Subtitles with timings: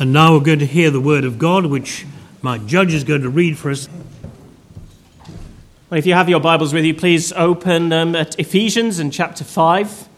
[0.00, 2.04] And now we're going to hear the word of God, which
[2.42, 3.88] my judge is going to read for us.
[5.88, 9.44] Well, if you have your Bibles with you, please open them at Ephesians in chapter
[9.44, 10.08] 5.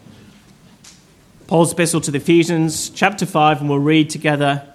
[1.45, 4.67] Paul's epistle to the Ephesians, chapter 5, and we'll read together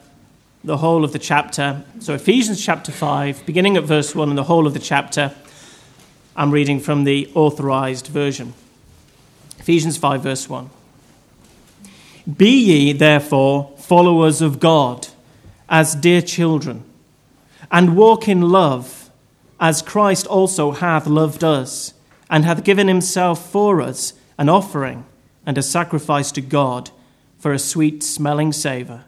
[0.62, 1.82] the whole of the chapter.
[1.98, 5.34] So, Ephesians chapter 5, beginning at verse 1 and the whole of the chapter.
[6.37, 8.55] I'm reading from the authorized version.
[9.59, 10.71] Ephesians 5, verse 1.
[12.37, 15.06] Be ye therefore followers of God
[15.68, 16.82] as dear children,
[17.70, 19.10] and walk in love,
[19.60, 21.92] as Christ also hath loved us,
[22.30, 25.05] and hath given himself for us an offering
[25.45, 26.91] and a sacrifice to God
[27.38, 29.05] for a sweet smelling savour.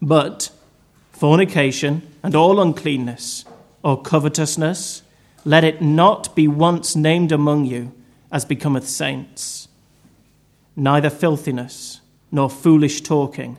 [0.00, 0.50] But
[1.12, 3.44] fornication and all uncleanness
[3.82, 5.02] or covetousness,
[5.44, 7.92] let it not be once named among you
[8.32, 9.68] as becometh saints,
[10.74, 12.00] neither filthiness,
[12.32, 13.58] nor foolish talking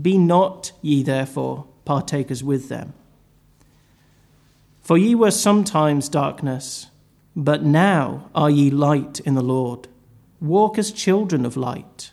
[0.00, 2.94] Be not ye therefore partakers with them.
[4.80, 6.88] For ye were sometimes darkness,
[7.36, 9.88] but now are ye light in the Lord.
[10.40, 12.10] Walk as children of light.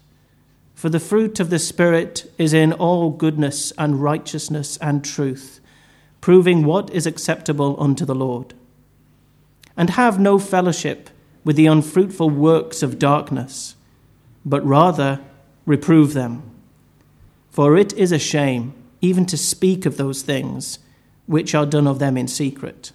[0.75, 5.59] For the fruit of the Spirit is in all goodness and righteousness and truth,
[6.21, 8.53] proving what is acceptable unto the Lord.
[9.75, 11.09] And have no fellowship
[11.43, 13.75] with the unfruitful works of darkness,
[14.45, 15.19] but rather
[15.66, 16.48] reprove them.
[17.59, 20.79] For it is a shame even to speak of those things
[21.25, 22.93] which are done of them in secret.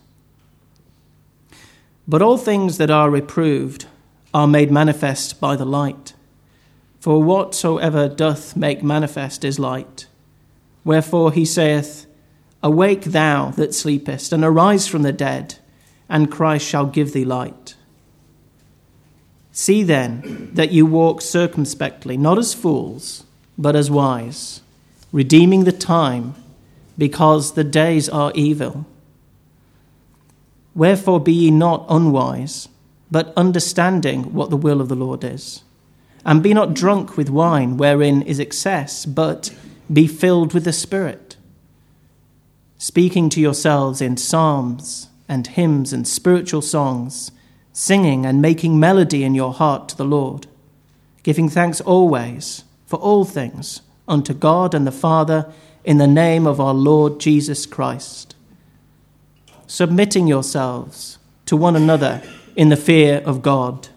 [2.08, 3.84] But all things that are reproved
[4.32, 6.14] are made manifest by the light.
[6.98, 10.06] For whatsoever doth make manifest is light.
[10.82, 12.06] Wherefore he saith,
[12.62, 15.56] Awake thou that sleepest, and arise from the dead,
[16.08, 17.74] and Christ shall give thee light.
[19.52, 23.24] See then that you walk circumspectly, not as fools
[23.56, 24.60] but as wise,
[25.12, 26.34] redeeming the time,
[26.98, 28.86] because the days are evil.
[30.74, 32.68] Wherefore be ye not unwise,
[33.10, 35.62] but understanding what the will of the Lord is.
[36.24, 39.54] And be not drunk with wine, wherein is excess, but
[39.92, 41.36] be filled with the Spirit,
[42.78, 47.30] speaking to yourselves in psalms and hymns and spiritual songs,
[47.72, 50.46] singing and making melody in your heart to the Lord,
[51.22, 55.52] giving thanks always for all things unto God and the Father
[55.84, 58.34] in the name of our Lord Jesus Christ,
[59.66, 62.22] submitting yourselves to one another
[62.56, 63.88] in the fear of God.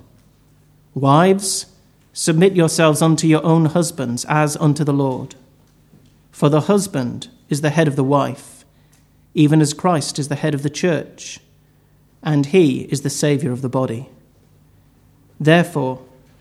[0.94, 1.68] Wives,
[2.14, 5.36] submit yourselves unto your own husbands as unto the Lord.
[6.32, 8.66] For the husband is the head of the wife,
[9.34, 11.40] even as Christ is the head of the church,
[12.24, 14.10] and he is the Saviour of the body.
[15.40, 16.02] Therefore,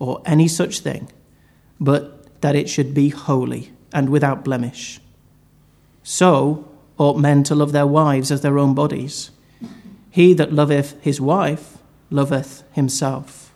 [0.00, 1.08] or any such thing,
[1.78, 5.00] but that it should be holy and without blemish.
[6.02, 6.68] So
[6.98, 9.30] ought men to love their wives as their own bodies.
[10.10, 11.78] He that loveth his wife
[12.10, 13.54] loveth himself.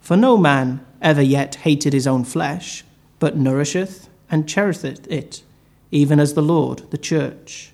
[0.00, 2.84] For no man ever yet hated his own flesh,
[3.18, 5.42] but nourisheth and cherisheth it,
[5.90, 7.72] even as the Lord, the church.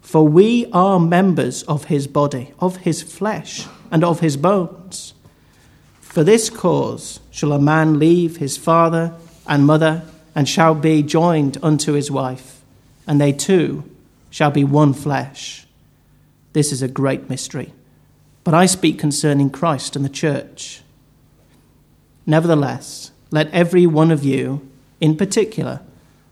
[0.00, 5.07] For we are members of his body, of his flesh, and of his bones.
[6.08, 9.14] For this cause shall a man leave his father
[9.46, 10.02] and mother,
[10.34, 12.62] and shall be joined unto his wife,
[13.06, 13.84] and they two
[14.30, 15.66] shall be one flesh.
[16.54, 17.72] This is a great mystery.
[18.42, 20.82] But I speak concerning Christ and the church.
[22.26, 24.68] Nevertheless, let every one of you,
[25.00, 25.80] in particular,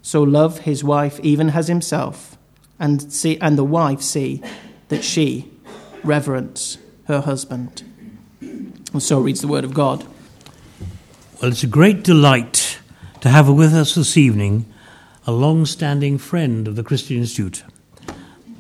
[0.02, 2.38] so love his wife even as himself,
[2.78, 4.42] and see and the wife see
[4.88, 5.50] that she
[6.02, 7.82] reverence her husband.
[8.96, 10.06] And so reads the Word of God.
[11.42, 12.78] Well, it's a great delight
[13.20, 14.64] to have with us this evening
[15.26, 17.62] a long standing friend of the Christian Institute.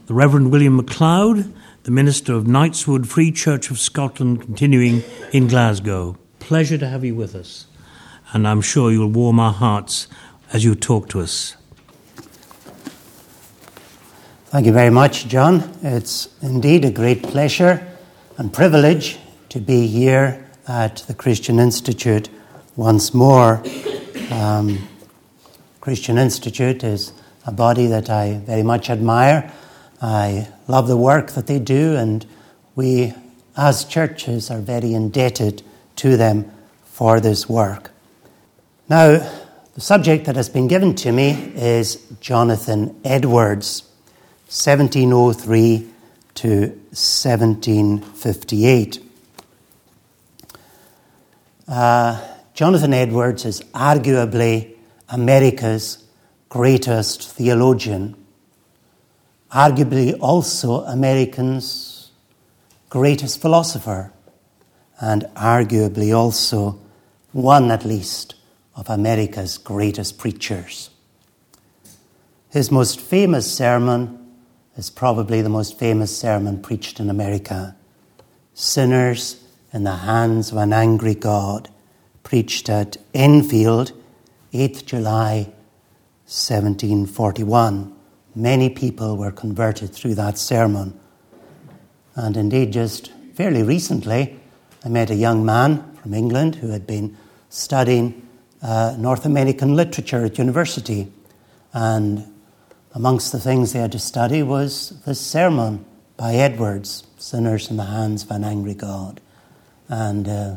[0.04, 1.50] The Reverend William MacLeod,
[1.84, 6.18] the minister of Knightswood Free Church of Scotland, continuing in Glasgow.
[6.38, 7.64] Pleasure to have you with us,
[8.34, 10.06] and I'm sure you'll warm our hearts
[10.52, 11.56] as you talk to us.
[14.48, 15.78] Thank you very much, John.
[15.82, 17.86] It's indeed a great pleasure
[18.36, 22.28] and privilege to be here at the Christian Institute
[22.74, 23.62] once more.
[24.30, 24.88] Um,
[25.80, 27.12] Christian Institute is
[27.46, 29.52] a body that I very much admire.
[30.02, 32.24] I love the work that they do, and
[32.74, 33.12] we,
[33.56, 35.62] as churches, are very indebted
[35.96, 36.50] to them
[36.84, 37.90] for this work.
[38.88, 39.18] Now,
[39.74, 43.82] the subject that has been given to me is Jonathan Edwards,
[44.48, 45.88] 1703
[46.34, 49.05] to 1758.
[51.68, 52.20] Uh,
[52.54, 54.76] Jonathan Edwards is arguably
[55.08, 56.04] America's
[56.48, 58.14] greatest theologian,
[59.52, 62.10] arguably also America's
[62.88, 64.12] greatest philosopher,
[65.00, 66.80] and arguably also
[67.32, 68.36] one at least
[68.76, 70.90] of America's greatest preachers.
[72.50, 74.34] His most famous sermon
[74.76, 77.74] is probably the most famous sermon preached in America
[78.54, 81.68] Sinners in the Hands of an Angry God,
[82.22, 83.92] preached at Enfield,
[84.52, 85.52] 8th July
[86.26, 87.94] 1741.
[88.34, 90.98] Many people were converted through that sermon.
[92.14, 94.38] And indeed, just fairly recently,
[94.84, 97.16] I met a young man from England who had been
[97.48, 98.26] studying
[98.62, 101.12] uh, North American literature at university.
[101.72, 102.24] And
[102.94, 105.84] amongst the things they had to study was this sermon
[106.16, 109.20] by Edwards, Sinners in the Hands of an Angry God.
[109.88, 110.56] And uh,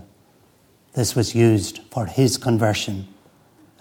[0.94, 3.08] this was used for his conversion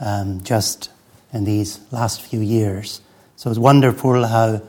[0.00, 0.90] um, just
[1.32, 3.00] in these last few years.
[3.36, 4.62] So it's wonderful how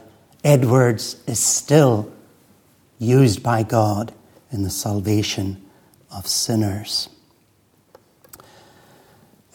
[0.43, 2.11] Edwards is still
[2.97, 4.13] used by God
[4.51, 5.63] in the salvation
[6.11, 7.09] of sinners.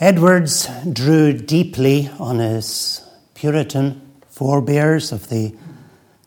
[0.01, 5.55] Edwards drew deeply on his Puritan forebears of the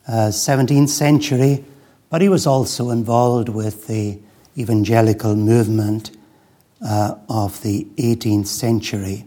[0.07, 1.65] uh, 17th century,
[2.09, 4.19] but he was also involved with the
[4.57, 6.11] evangelical movement
[6.83, 9.25] uh, of the 18th century.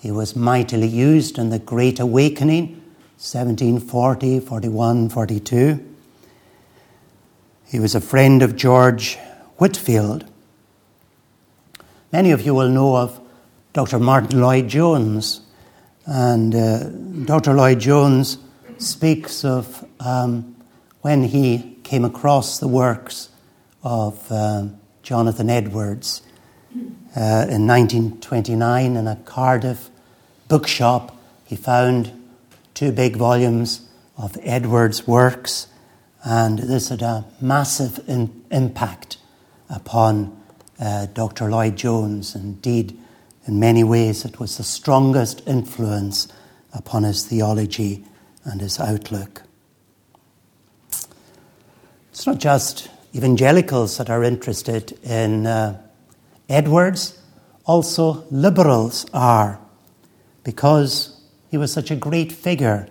[0.00, 2.68] He was mightily used in the Great Awakening,
[3.18, 5.94] 1740, 41, 42.
[7.66, 9.16] He was a friend of George
[9.58, 10.24] Whitefield.
[12.12, 13.20] Many of you will know of
[13.72, 13.98] Dr.
[13.98, 15.40] Martyn Lloyd Jones.
[16.04, 16.88] And uh,
[17.24, 17.54] Dr.
[17.54, 18.38] Lloyd Jones
[18.78, 20.56] speaks of um,
[21.02, 23.28] when he came across the works
[23.82, 24.66] of uh,
[25.02, 26.22] Jonathan Edwards
[27.16, 29.90] uh, in 1929 in a Cardiff
[30.48, 31.16] bookshop.
[31.44, 32.12] He found
[32.74, 35.66] two big volumes of Edwards' works,
[36.24, 39.18] and this had a massive in- impact
[39.68, 40.36] upon
[40.80, 41.50] uh, Dr.
[41.50, 42.34] Lloyd Jones.
[42.34, 42.96] Indeed,
[43.46, 46.28] in many ways, it was the strongest influence
[46.72, 48.04] upon his theology
[48.44, 49.42] and his outlook.
[52.10, 55.80] It's not just evangelicals that are interested in uh,
[56.48, 57.18] Edwards,
[57.64, 59.58] also liberals are,
[60.44, 61.20] because
[61.50, 62.88] he was such a great figure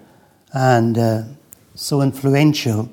[0.53, 1.23] and uh,
[1.75, 2.89] so influential.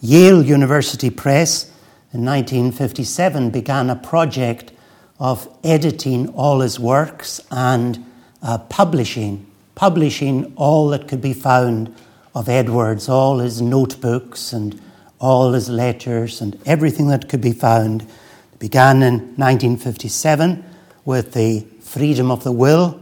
[0.00, 1.64] Yale University Press
[2.12, 4.72] in 1957 began a project
[5.18, 8.04] of editing all his works and
[8.42, 11.94] uh, publishing, publishing all that could be found
[12.34, 14.80] of Edwards, all his notebooks and
[15.20, 18.02] all his letters and everything that could be found.
[18.02, 20.64] It began in 1957
[21.04, 23.00] with the freedom of the will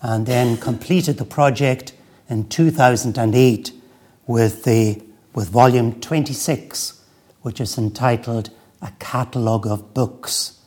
[0.00, 1.92] and then completed the project
[2.28, 3.72] in 2008
[4.26, 5.02] with, the,
[5.34, 7.02] with volume 26,
[7.42, 8.50] which is entitled
[8.82, 10.58] A Catalogue of Books.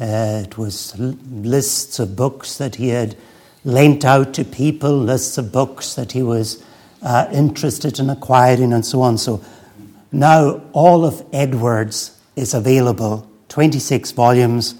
[0.00, 3.16] Uh, it was lists of books that he had
[3.64, 6.62] lent out to people, lists of books that he was
[7.02, 9.18] uh, interested in acquiring, and so on.
[9.18, 9.42] So
[10.10, 14.74] now all of Edwards is available 26 volumes.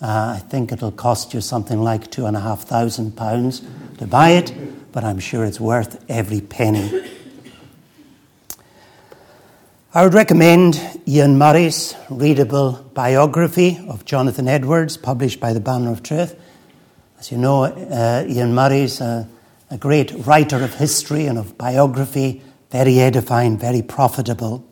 [0.00, 3.62] Uh, I think it'll cost you something like two and a half thousand pounds
[3.98, 4.52] to buy it,
[4.92, 6.90] but I'm sure it's worth every penny.
[9.94, 10.76] I would recommend
[11.08, 16.38] Iain Murray's readable biography of Jonathan Edwards, published by the Banner of Truth.
[17.18, 19.28] As you know, uh, Iain Murray's a,
[19.70, 24.64] a great writer of history and of biography, very edifying, very profitable.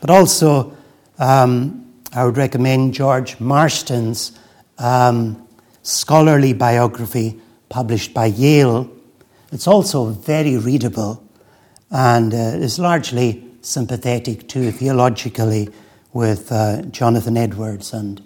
[0.00, 0.76] But also,
[1.18, 4.38] um, I would recommend George Marsden's
[4.78, 5.46] um,
[5.82, 8.90] scholarly biography, published by Yale.
[9.52, 11.22] It's also very readable
[11.90, 15.68] and uh, is largely sympathetic too theologically
[16.12, 18.22] with uh, Jonathan Edwards, and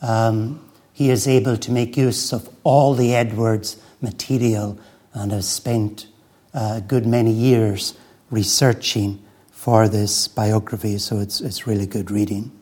[0.00, 4.78] um, he is able to make use of all the Edwards material
[5.12, 6.06] and has spent
[6.54, 7.94] a good many years
[8.30, 12.52] researching for this biography, so it's, it's really good reading.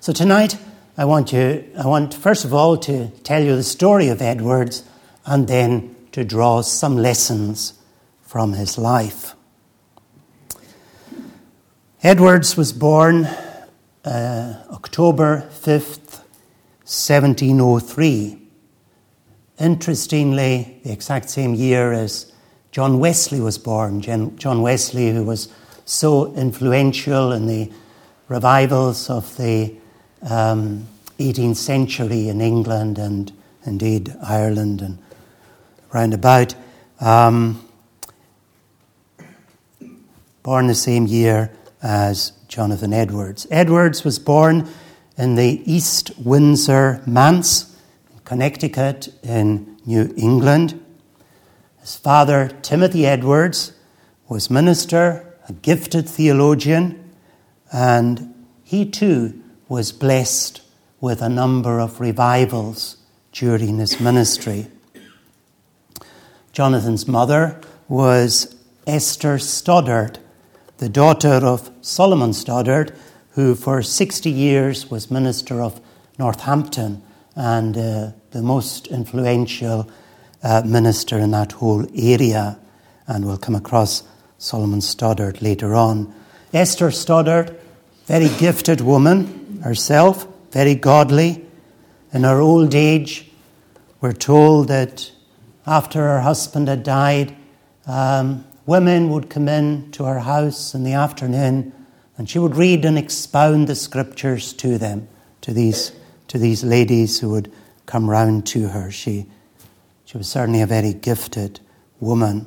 [0.00, 0.56] So tonight,
[0.98, 4.82] I want, you, I want first of all to tell you the story of Edwards
[5.24, 7.74] and then to draw some lessons
[8.22, 9.34] from his life.
[12.02, 13.26] Edwards was born
[14.04, 16.18] uh, October 5th,
[16.84, 18.38] 1703.
[19.60, 22.31] Interestingly, the exact same year as
[22.72, 24.00] John Wesley was born.
[24.00, 25.48] John Wesley, who was
[25.84, 27.70] so influential in the
[28.28, 29.74] revivals of the
[30.22, 30.88] um,
[31.18, 33.30] 18th century in England and
[33.66, 34.98] indeed Ireland and
[35.92, 36.54] round about.
[36.98, 37.62] Um,
[40.42, 41.52] born the same year
[41.82, 43.46] as Jonathan Edwards.
[43.50, 44.66] Edwards was born
[45.18, 47.76] in the East Windsor Manse,
[48.24, 50.81] Connecticut, in New England.
[51.82, 53.72] His father, Timothy Edwards,
[54.28, 57.10] was minister, a gifted theologian,
[57.72, 60.62] and he too was blessed
[61.00, 62.98] with a number of revivals
[63.32, 64.68] during his ministry.
[66.52, 68.54] Jonathan's mother was
[68.86, 70.20] Esther Stoddard,
[70.78, 72.94] the daughter of Solomon Stoddard,
[73.30, 75.80] who for 60 years was minister of
[76.16, 77.02] Northampton
[77.34, 79.90] and uh, the most influential
[80.42, 82.58] uh, minister in that whole area.
[83.06, 84.02] And we'll come across
[84.38, 86.14] Solomon Stoddard later on.
[86.52, 87.58] Esther Stoddard,
[88.06, 91.44] very gifted woman, herself, very godly.
[92.12, 93.30] In her old age,
[94.00, 95.10] we're told that
[95.66, 97.34] after her husband had died,
[97.86, 101.72] um, women would come in to her house in the afternoon
[102.16, 105.08] and she would read and expound the scriptures to them,
[105.40, 105.92] to these,
[106.28, 107.50] to these ladies who would
[107.86, 108.90] come round to her.
[108.90, 109.26] She,
[110.12, 111.60] she was certainly a very gifted
[111.98, 112.46] woman.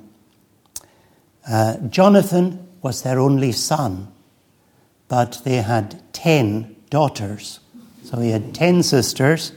[1.50, 4.14] Uh, Jonathan was their only son,
[5.08, 7.62] but they had ten daughters.
[8.04, 9.52] So he had 10 sisters,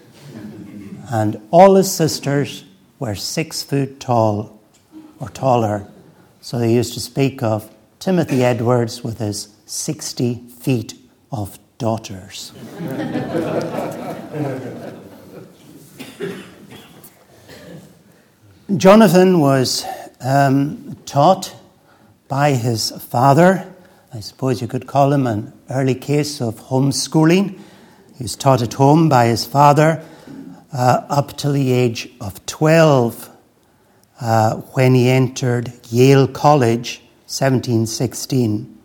[1.11, 2.65] and all his sisters
[2.99, 4.59] were six foot tall
[5.21, 5.87] or taller.
[6.41, 10.95] So they used to speak of Timothy Edwards with his 60 feet
[11.31, 12.55] of daughters.
[18.77, 19.85] Jonathan was
[20.21, 21.55] um, taught
[22.29, 23.75] by his father
[24.13, 27.59] I suppose you could call him an early case of homeschooling.
[28.17, 30.03] He was taught at home by his father
[30.73, 33.29] uh, up till the age of 12
[34.21, 38.79] uh, when he entered Yale College, 1716.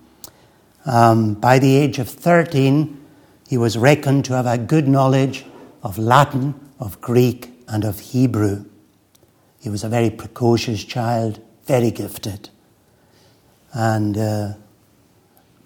[0.85, 3.01] Um, by the age of 13,
[3.47, 5.45] he was reckoned to have a good knowledge
[5.83, 8.65] of Latin, of Greek, and of Hebrew.
[9.63, 12.49] He was a very precocious child, very gifted.
[13.71, 14.53] And uh,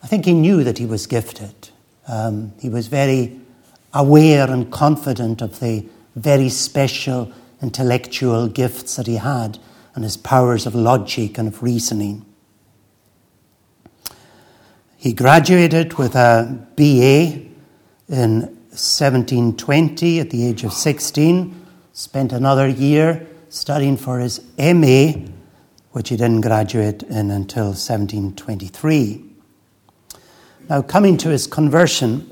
[0.04, 1.70] I think he knew that he was gifted.
[2.08, 3.40] Um, he was very
[3.96, 5.84] aware and confident of the
[6.16, 9.58] very special intellectual gifts that he had
[9.96, 12.24] and his powers of logic and of reasoning.
[14.96, 17.48] He graduated with a BA
[18.10, 23.26] in 1720 at the age of 16, spent another year
[23.58, 25.14] studying for his MA,
[25.92, 29.24] which he didn't graduate in until 1723.
[30.70, 32.30] Now, coming to his conversion,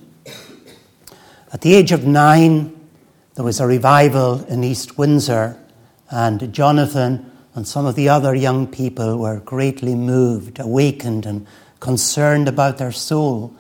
[1.52, 2.76] at the age of nine,
[3.36, 5.60] there was a revival in East Windsor,
[6.12, 11.48] and Jonathan and some of the other young people were greatly moved, awakened, and
[11.80, 13.56] concerned about their soul.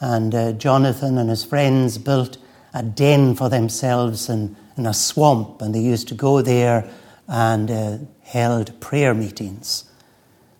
[0.00, 2.38] And uh, Jonathan and his friends built
[2.72, 6.90] a den for themselves in, in a swamp, and they used to go there
[7.28, 9.84] and uh, held prayer meetings.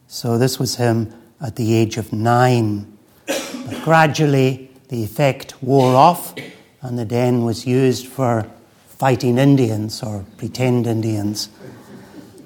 [0.06, 2.96] So, this was him at the age of nine.
[3.26, 6.34] But gradually, the effect wore off,
[6.82, 8.48] and the den was used for
[8.86, 11.48] fighting Indians or pretend Indians.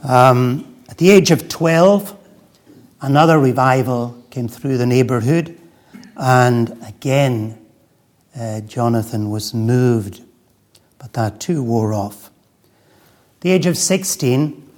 [0.02, 2.16] Um, at the age of 12,
[3.02, 5.58] another revival came through the neighborhood,
[6.16, 7.58] and again,
[8.38, 10.22] uh, Jonathan was moved,
[10.98, 12.27] but that too wore off.
[13.48, 14.70] The age of 16,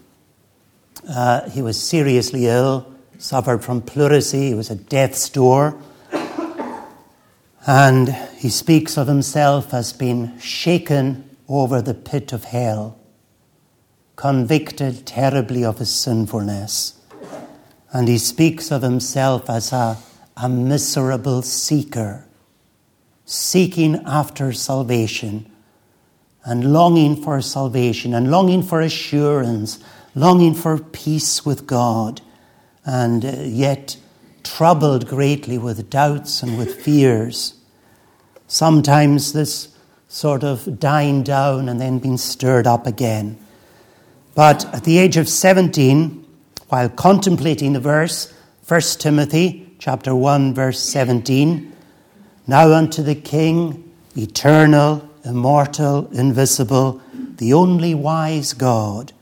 [1.08, 2.86] uh, he was seriously ill,
[3.18, 5.76] suffered from pleurisy, he was at death's door.
[7.66, 12.96] And he speaks of himself as being shaken over the pit of hell.
[14.14, 16.94] convicted terribly of his sinfulness.
[17.92, 19.98] And he speaks of himself as a,
[20.36, 22.24] a miserable seeker,
[23.24, 25.50] seeking after salvation
[26.44, 29.78] and longing for salvation and longing for assurance,
[30.14, 32.20] longing for peace with God,
[32.84, 33.96] and uh, yet
[34.42, 37.54] troubled greatly with doubts and with fears.
[38.46, 39.68] Sometimes this
[40.08, 43.38] sort of dying down and then being stirred up again.
[44.34, 46.26] But at the age of 17,
[46.68, 48.32] while contemplating the verse,
[48.66, 51.72] 1 Timothy chapter 1 verse 17,
[52.46, 57.00] now unto the King, eternal, immortal, invisible,
[57.36, 59.12] the only wise God,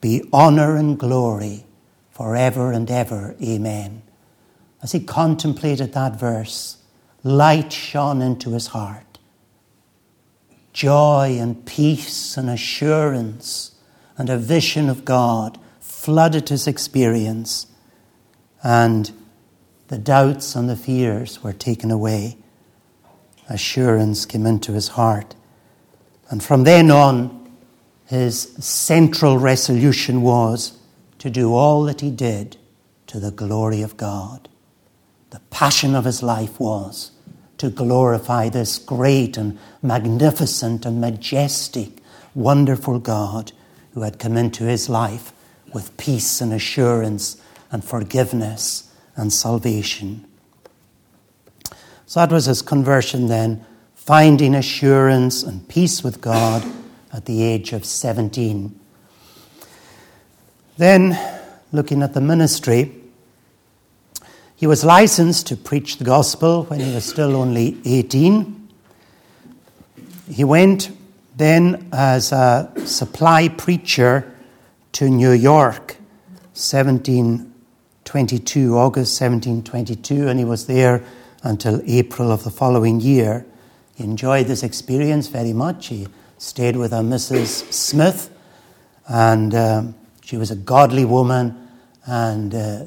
[0.00, 1.64] be honor and glory
[2.10, 3.36] forever and ever.
[3.42, 4.02] Amen.
[4.82, 6.78] As he contemplated that verse,
[7.22, 9.18] light shone into his heart.
[10.72, 13.72] Joy and peace and assurance
[14.18, 17.66] and a vision of God flooded his experience,
[18.62, 19.12] and
[19.88, 22.36] the doubts and the fears were taken away.
[23.48, 25.35] Assurance came into his heart.
[26.28, 27.50] And from then on,
[28.06, 30.78] his central resolution was
[31.18, 32.56] to do all that he did
[33.08, 34.48] to the glory of God.
[35.30, 37.10] The passion of his life was
[37.58, 41.90] to glorify this great and magnificent and majestic,
[42.34, 43.52] wonderful God
[43.92, 45.32] who had come into his life
[45.72, 47.40] with peace and assurance
[47.72, 50.26] and forgiveness and salvation.
[52.06, 53.64] So that was his conversion then,
[54.06, 56.64] finding assurance and peace with God
[57.12, 58.78] at the age of 17.
[60.76, 61.18] Then,
[61.72, 62.92] looking at the ministry,
[64.54, 68.68] he was licensed to preach the gospel when he was still only 18.
[70.30, 70.96] He went
[71.36, 74.32] then as a supply preacher
[74.92, 75.96] to New York,
[76.54, 81.02] 1722, August 1722, and he was there
[81.42, 83.44] until April of the following year.
[83.96, 85.86] He enjoyed this experience very much.
[85.86, 86.06] He
[86.36, 87.72] stayed with a Mrs.
[87.72, 88.30] Smith,
[89.08, 91.68] and um, she was a godly woman,
[92.04, 92.84] and uh,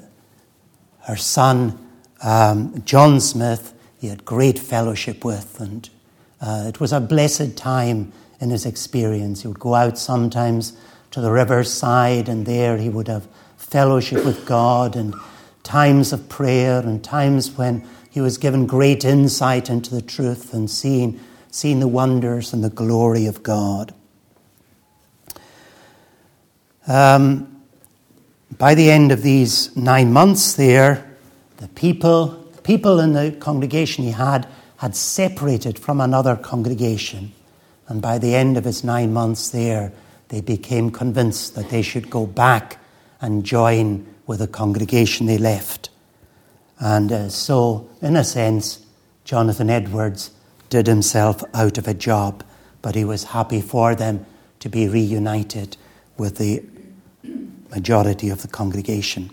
[1.08, 1.80] her son,
[2.22, 5.90] um, John Smith, he had great fellowship with, and
[6.42, 9.42] uh, it was a blessed time in his experience.
[9.42, 10.74] He would go out sometimes
[11.10, 15.16] to the riverside, and there he would have fellowship with God and
[15.64, 20.70] times of prayer and times when he was given great insight into the truth and
[20.70, 21.20] seeing,
[21.52, 23.94] seeing the wonders and the glory of God.
[26.88, 27.64] Um,
[28.58, 31.08] by the end of these nine months there,
[31.58, 32.30] the people,
[32.64, 37.32] people in the congregation he had had separated from another congregation.
[37.88, 39.92] And by the end of his nine months there,
[40.30, 42.78] they became convinced that they should go back
[43.22, 45.90] and join with the congregation they left.
[46.80, 48.86] And uh, so, in a sense,
[49.26, 50.32] Jonathan Edwards
[50.70, 52.44] did himself out of a job,
[52.82, 54.26] but he was happy for them
[54.60, 55.78] to be reunited
[56.18, 56.64] with the
[57.70, 59.30] majority of the congregation.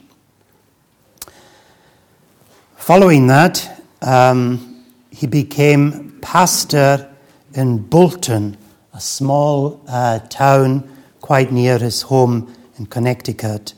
[2.76, 7.10] Following that, um, he became pastor
[7.54, 8.56] in Bolton,
[8.92, 10.88] a small uh, town
[11.20, 13.74] quite near his home in Connecticut.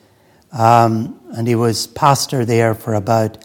[0.52, 3.38] Um, and he was pastor there for about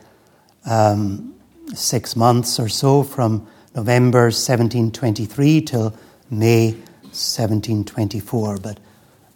[0.65, 1.33] um,
[1.73, 5.95] six months or so, from November 1723 till
[6.29, 8.57] May 1724.
[8.57, 8.79] But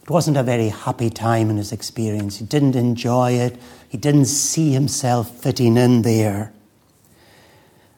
[0.02, 2.38] it wasn't a very happy time in his experience.
[2.38, 3.60] He didn't enjoy it,
[3.90, 6.54] he didn't see himself fitting in there.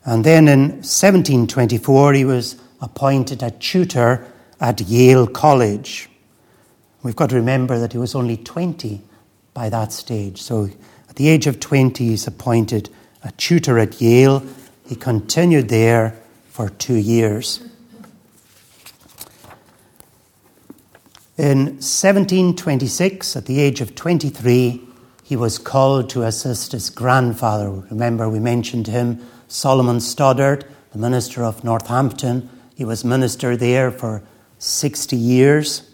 [0.05, 4.25] And then in 1724, he was appointed a tutor
[4.59, 6.09] at Yale College.
[7.03, 9.01] We've got to remember that he was only 20
[9.53, 10.41] by that stage.
[10.41, 10.69] So
[11.09, 12.89] at the age of 20, he's appointed
[13.23, 14.43] a tutor at Yale.
[14.87, 17.61] He continued there for two years.
[21.37, 24.81] In 1726, at the age of 23,
[25.23, 27.69] he was called to assist his grandfather.
[27.69, 34.21] Remember, we mentioned him, Solomon Stoddard, the minister of Northampton, he was minister there for
[34.57, 35.89] 60 years.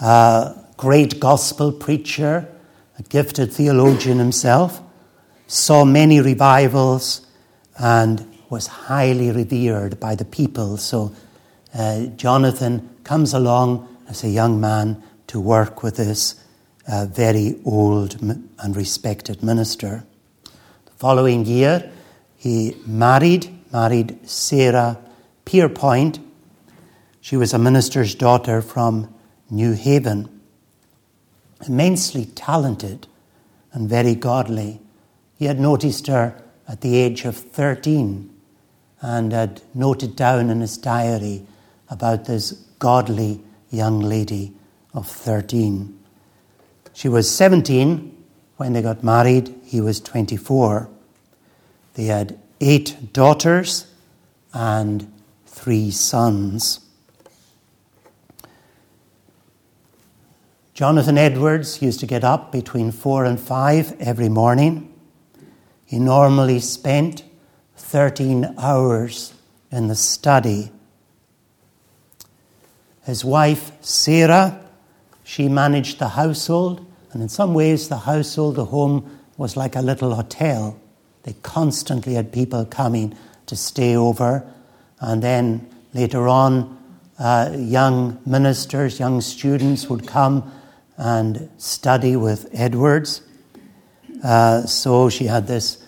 [0.00, 2.46] A great gospel preacher,
[2.98, 4.81] a gifted theologian himself,
[5.52, 7.26] saw many revivals
[7.78, 10.78] and was highly revered by the people.
[10.78, 11.14] So
[11.74, 16.42] uh, Jonathan comes along as a young man to work with this
[16.88, 20.04] uh, very old and respected minister.
[20.44, 21.92] The following year,
[22.36, 24.98] he married, married Sarah
[25.44, 26.18] Pierpont.
[27.20, 29.12] She was a minister's daughter from
[29.50, 30.28] New Haven.
[31.68, 33.06] immensely talented
[33.72, 34.81] and very godly.
[35.42, 38.32] He had noticed her at the age of 13
[39.00, 41.44] and had noted down in his diary
[41.90, 44.52] about this godly young lady
[44.94, 45.98] of 13.
[46.92, 48.24] She was 17
[48.58, 50.88] when they got married, he was 24.
[51.94, 53.92] They had eight daughters
[54.54, 55.12] and
[55.46, 56.78] three sons.
[60.72, 64.91] Jonathan Edwards used to get up between four and five every morning.
[65.92, 67.22] He normally spent
[67.76, 69.34] 13 hours
[69.70, 70.72] in the study.
[73.04, 74.58] His wife, Sarah,
[75.22, 79.82] she managed the household, and in some ways, the household, the home, was like a
[79.82, 80.80] little hotel.
[81.24, 84.50] They constantly had people coming to stay over,
[84.98, 86.74] and then later on,
[87.18, 90.50] uh, young ministers, young students would come
[90.96, 93.20] and study with Edwards.
[94.24, 95.81] Uh, so she had this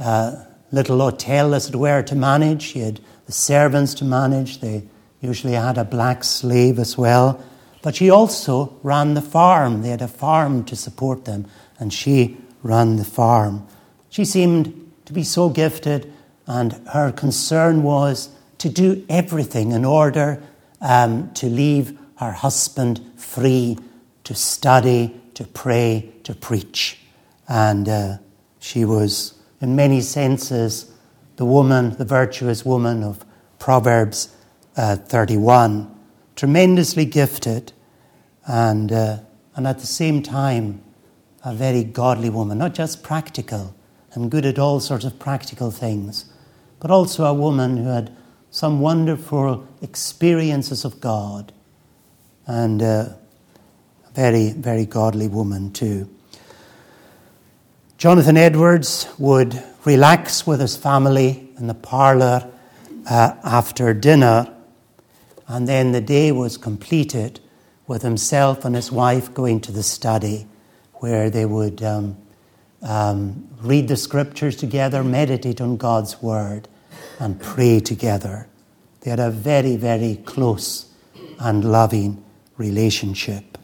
[0.00, 0.36] uh,
[0.72, 2.62] little hotel, as it were, to manage.
[2.62, 4.60] She had the servants to manage.
[4.60, 4.84] They
[5.20, 7.42] usually had a black slave as well.
[7.82, 9.82] But she also ran the farm.
[9.82, 11.46] They had a farm to support them,
[11.78, 13.66] and she ran the farm.
[14.10, 16.12] She seemed to be so gifted,
[16.46, 20.42] and her concern was to do everything in order
[20.80, 23.78] um, to leave her husband free
[24.24, 26.98] to study, to pray, to preach.
[27.48, 28.16] And uh,
[28.58, 30.92] she was, in many senses,
[31.36, 33.24] the woman, the virtuous woman of
[33.58, 34.34] Proverbs
[34.76, 35.92] uh, 31.
[36.34, 37.72] Tremendously gifted,
[38.46, 39.18] and, uh,
[39.54, 40.82] and at the same time,
[41.44, 43.74] a very godly woman, not just practical
[44.12, 46.24] and good at all sorts of practical things,
[46.80, 48.14] but also a woman who had
[48.50, 51.52] some wonderful experiences of God
[52.46, 53.10] and uh,
[54.14, 56.08] very, very godly woman, too.
[57.98, 62.46] Jonathan Edwards would relax with his family in the parlour
[63.08, 64.54] uh, after dinner,
[65.48, 67.40] and then the day was completed
[67.86, 70.46] with himself and his wife going to the study
[70.94, 72.18] where they would um,
[72.82, 76.68] um, read the scriptures together, meditate on God's word,
[77.18, 78.46] and pray together.
[79.00, 80.92] They had a very, very close
[81.38, 82.22] and loving
[82.58, 83.55] relationship.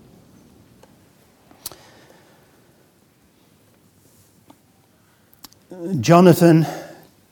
[6.01, 6.67] Jonathan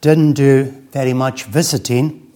[0.00, 2.32] didn't do very much visiting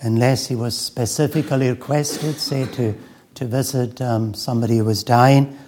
[0.00, 2.94] unless he was specifically requested, say, to,
[3.34, 5.58] to visit um, somebody who was dying.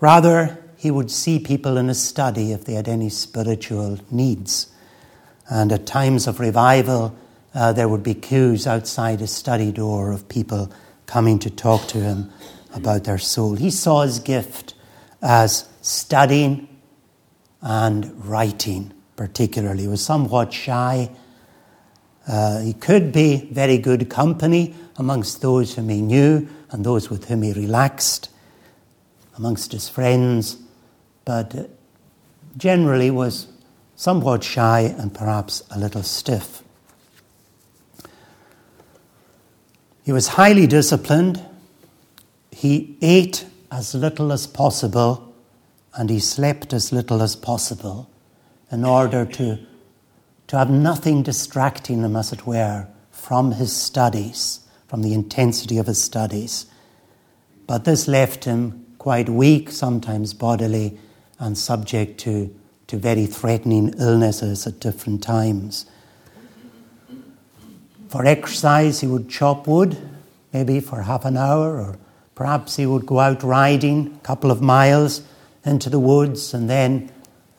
[0.00, 4.68] Rather, he would see people in his study if they had any spiritual needs.
[5.48, 7.16] And at times of revival,
[7.54, 10.70] uh, there would be queues outside his study door of people
[11.06, 12.30] coming to talk to him
[12.74, 13.56] about their soul.
[13.56, 14.74] He saw his gift
[15.20, 16.68] as studying
[17.60, 19.82] and writing, particularly.
[19.82, 21.10] He was somewhat shy.
[22.26, 27.28] Uh, he could be very good company amongst those whom he knew and those with
[27.28, 28.30] whom he relaxed,
[29.36, 30.56] amongst his friends,
[31.26, 31.68] but
[32.56, 33.48] generally was
[33.94, 36.62] somewhat shy and perhaps a little stiff.
[40.02, 41.44] He was highly disciplined.
[42.52, 45.34] He ate as little as possible
[45.94, 48.09] and he slept as little as possible
[48.70, 49.58] in order to,
[50.46, 55.86] to have nothing distracting him, as it were, from his studies, from the intensity of
[55.86, 56.66] his studies.
[57.66, 60.98] But this left him quite weak, sometimes bodily,
[61.38, 62.54] and subject to,
[62.86, 65.86] to very threatening illnesses at different times.
[68.08, 69.96] For exercise, he would chop wood,
[70.52, 71.98] maybe for half an hour, or
[72.34, 75.22] perhaps he would go out riding a couple of miles
[75.64, 77.10] into the woods, and then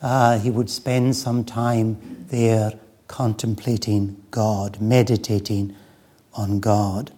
[0.02, 2.72] uh, he would spend some time there
[3.06, 5.76] contemplating God, meditating
[6.34, 7.12] on God.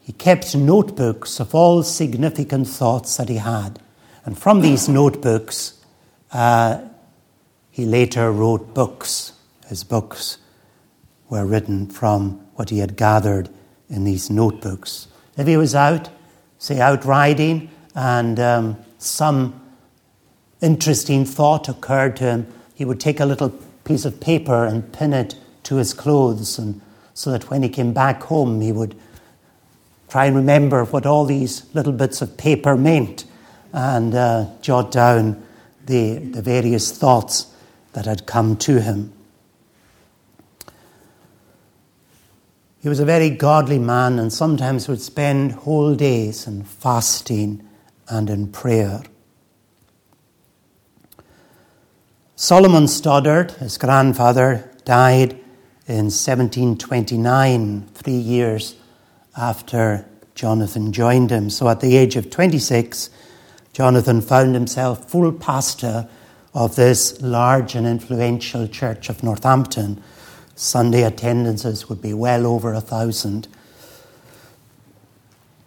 [0.00, 3.78] He kept notebooks of all significant thoughts that he had.
[4.24, 5.74] And from these notebooks,
[6.32, 6.80] uh,
[7.70, 9.32] he later wrote books.
[9.66, 10.38] His books
[11.28, 13.50] were written from what he had gathered
[13.90, 15.08] in these notebooks.
[15.36, 16.08] If he was out,
[16.58, 19.60] say out riding, and um, some
[20.60, 23.50] interesting thought occurred to him, he would take a little
[23.84, 26.80] piece of paper and pin it to his clothes, and
[27.14, 28.94] so that when he came back home, he would
[30.08, 33.24] try and remember what all these little bits of paper meant
[33.72, 35.42] and uh, jot down
[35.84, 37.52] the, the various thoughts
[37.92, 39.12] that had come to him.
[42.80, 47.68] He was a very godly man and sometimes would spend whole days in fasting
[48.08, 49.02] and in prayer.
[52.40, 55.32] Solomon Stoddard, his grandfather, died
[55.88, 58.76] in 1729, three years
[59.36, 61.50] after Jonathan joined him.
[61.50, 63.10] So at the age of 26,
[63.72, 66.08] Jonathan found himself full pastor
[66.54, 70.00] of this large and influential church of Northampton.
[70.54, 73.46] Sunday attendances would be well over a thousand.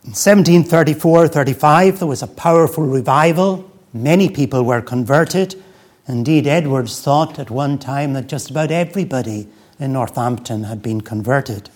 [0.05, 3.69] In 1734 35, there was a powerful revival.
[3.91, 5.62] Many people were converted.
[6.08, 9.48] Indeed, Edwards thought at one time that just about everybody
[9.80, 11.70] in Northampton had been converted.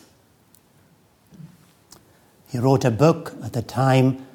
[2.50, 4.26] He wrote a book at the time,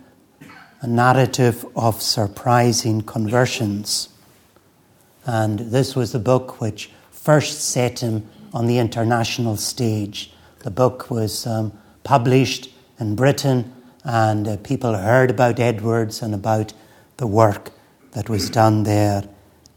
[0.81, 4.09] a narrative of surprising conversions.
[5.26, 10.33] And this was the book which first set him on the international stage.
[10.61, 11.72] The book was um,
[12.05, 13.72] published in Britain,
[14.05, 16.72] and uh, people heard about Edwards and about
[17.16, 17.70] the work
[18.12, 19.24] that was done there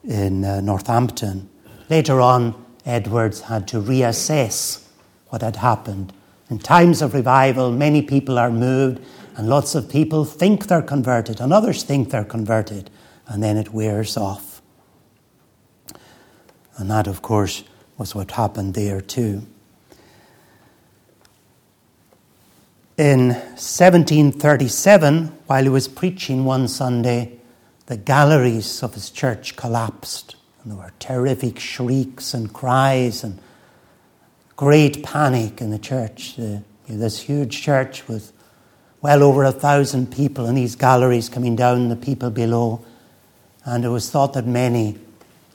[0.03, 1.49] in uh, Northampton.
[1.89, 4.85] Later on, Edwards had to reassess
[5.29, 6.13] what had happened.
[6.49, 9.03] In times of revival, many people are moved,
[9.35, 12.89] and lots of people think they're converted, and others think they're converted,
[13.27, 14.61] and then it wears off.
[16.77, 17.63] And that, of course,
[17.97, 19.43] was what happened there too.
[22.97, 27.39] In 1737, while he was preaching one Sunday,
[27.87, 30.35] the galleries of his church collapsed.
[30.63, 33.39] And there were terrific shrieks and cries and
[34.55, 36.35] great panic in the church.
[36.35, 38.31] The, you know, this huge church with
[39.01, 42.83] well over a thousand people in these galleries coming down, the people below.
[43.65, 44.97] And it was thought that many,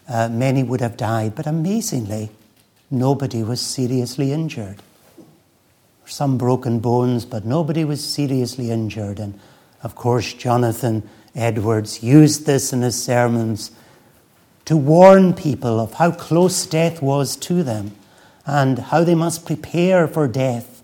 [0.06, 1.34] uh, many would have died.
[1.34, 2.30] But amazingly,
[2.90, 4.82] nobody was seriously injured.
[6.04, 9.18] Some broken bones, but nobody was seriously injured.
[9.18, 9.38] And
[9.82, 11.08] of course, Jonathan
[11.38, 13.70] Edwards used this in his sermons
[14.64, 17.92] to warn people of how close death was to them
[18.44, 20.82] and how they must prepare for death.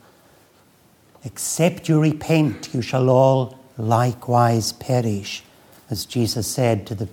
[1.25, 5.43] Except you repent, you shall all likewise perish,
[5.91, 7.09] as Jesus said to the,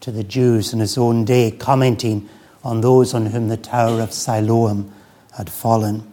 [0.00, 2.28] to the Jews in his own day, commenting
[2.62, 4.92] on those on whom the Tower of Siloam
[5.36, 6.12] had fallen.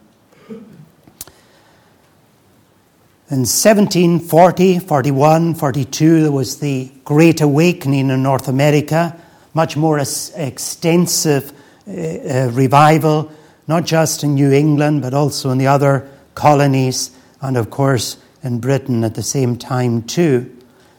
[3.30, 9.18] In 1740, 41, 42, there was the Great Awakening in North America,
[9.54, 11.54] much more extensive
[11.88, 13.32] uh, uh, revival,
[13.66, 16.06] not just in New England, but also in the other
[16.36, 20.54] colonies, and of course in Britain at the same time, too.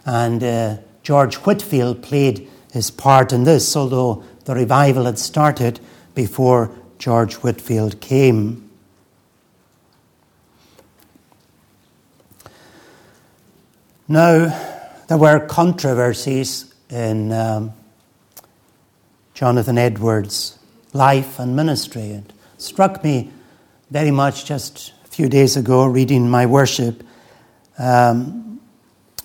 [0.07, 5.79] And uh, George Whitefield played his part in this, although the revival had started
[6.15, 8.64] before George Whitefield came.
[14.07, 17.73] Now, there were controversies in um,
[19.33, 20.59] Jonathan Edwards'
[20.93, 22.03] life and ministry.
[22.03, 23.31] It struck me
[23.91, 27.03] very much just a few days ago, reading my worship,
[27.79, 28.61] um,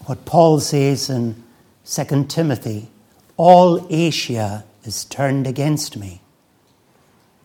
[0.05, 1.43] what Paul says in
[1.85, 2.87] 2 Timothy
[3.35, 6.21] all Asia is turned against me.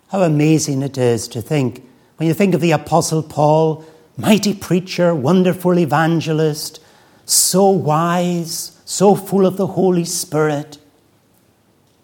[0.09, 1.85] How amazing it is to think,
[2.17, 3.85] when you think of the Apostle Paul,
[4.17, 6.79] mighty preacher, wonderful evangelist,
[7.27, 10.79] so wise, so full of the Holy Spirit,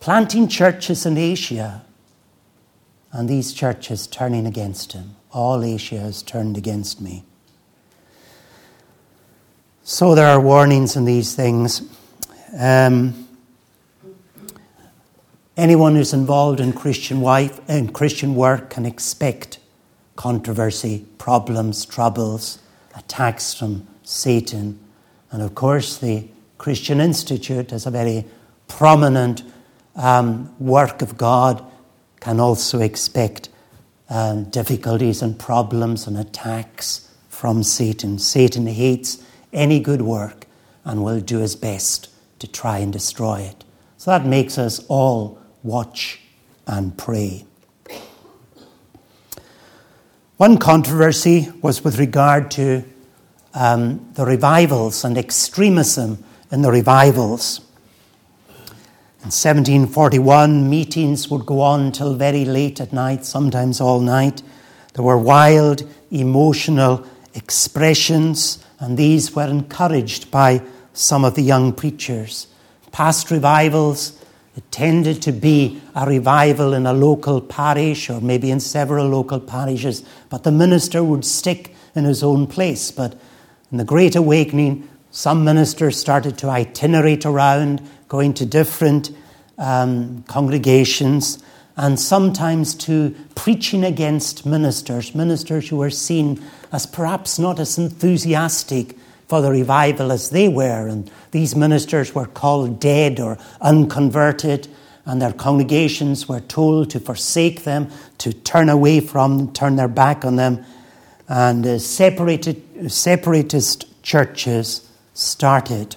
[0.01, 1.85] planting churches in Asia,
[3.13, 5.17] and these churches turning against him.
[5.33, 7.25] All Asia has turned against me.
[9.83, 11.83] So there are warnings in these things.
[12.59, 13.29] Um,
[15.57, 19.59] anyone who's involved in Christian wife in Christian work can expect
[20.17, 22.61] controversy, problems, troubles,
[22.95, 24.79] attacks from Satan
[25.31, 28.25] and of course, the Christian Institute, as a very
[28.69, 29.43] prominent
[29.97, 31.65] um, work of God,
[32.21, 33.49] can also expect
[34.09, 38.19] um, difficulties and problems and attacks from Satan.
[38.19, 40.47] Satan hates any good work
[40.85, 42.09] and will do his best
[42.41, 43.65] to try and destroy it.
[43.97, 46.21] So that makes us all watch
[46.67, 47.45] and pray.
[50.37, 52.83] One controversy was with regard to
[53.55, 57.61] um, the revivals and extremism in the revivals.
[59.21, 64.43] In 1741, meetings would go on till very late at night, sometimes all night.
[64.95, 70.63] There were wild, emotional expressions, and these were encouraged by
[70.95, 72.47] some of the young preachers.
[72.93, 74.19] Past revivals,
[74.57, 79.39] it tended to be a revival in a local parish or maybe in several local
[79.39, 82.91] parishes, but the minister would stick in his own place.
[82.91, 83.15] But
[83.71, 89.11] in the Great Awakening, some ministers started to itinerate around, going to different
[89.59, 91.43] um, congregations,
[91.77, 98.97] and sometimes to preaching against ministers, ministers who were seen as perhaps not as enthusiastic
[99.29, 100.89] for the revival as they were.
[100.89, 104.69] And these ministers were called dead or unconverted,
[105.05, 109.89] and their congregations were told to forsake them, to turn away from them, turn their
[109.89, 110.65] back on them.
[111.29, 115.97] And uh, separated, separatist churches started.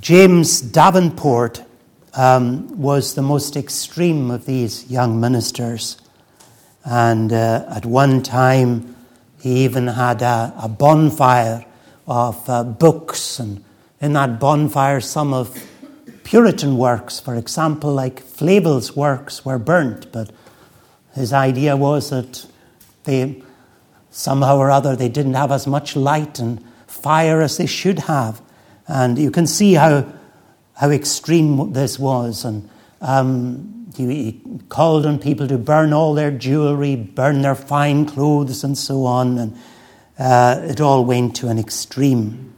[0.00, 1.62] James Davenport
[2.14, 5.96] um, was the most extreme of these young ministers.
[6.84, 8.96] And uh, at one time,
[9.40, 11.64] he even had a, a bonfire
[12.06, 13.62] of uh, books, and
[14.00, 15.66] in that bonfire, some of
[16.24, 20.10] Puritan works, for example, like Flavel's works, were burnt.
[20.12, 20.30] But
[21.14, 22.46] his idea was that
[23.08, 23.42] they
[24.10, 28.40] somehow or other they didn't have as much light and fire as they should have.
[28.86, 30.06] And you can see how,
[30.74, 32.44] how extreme this was.
[32.44, 32.68] And
[33.00, 38.62] um, he, he, called on people to burn all their jewelry, burn their fine clothes,
[38.62, 39.38] and so on.
[39.38, 39.58] And
[40.18, 42.54] uh, it all went to an extreme.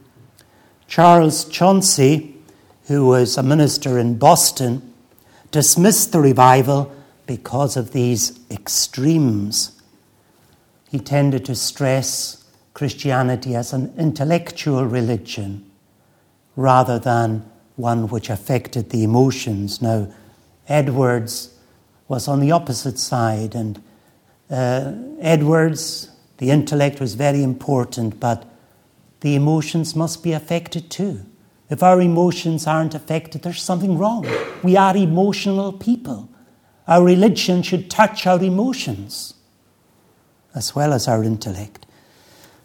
[0.87, 2.35] Charles Chauncy,
[2.87, 4.93] who was a minister in Boston,
[5.51, 6.93] dismissed the revival
[7.25, 9.80] because of these extremes.
[10.91, 15.71] He tended to stress Christianity as an intellectual religion
[16.57, 19.81] rather than one which affected the emotions.
[19.81, 20.11] Now,
[20.67, 21.57] Edwards
[22.09, 23.81] was on the opposite side, and
[24.49, 28.43] uh, Edwards, the intellect was very important, but
[29.21, 31.21] the emotions must be affected too.
[31.69, 34.27] If our emotions aren't affected, there's something wrong.
[34.61, 36.27] We are emotional people.
[36.85, 39.35] Our religion should touch our emotions
[40.55, 41.85] as well as our intellect.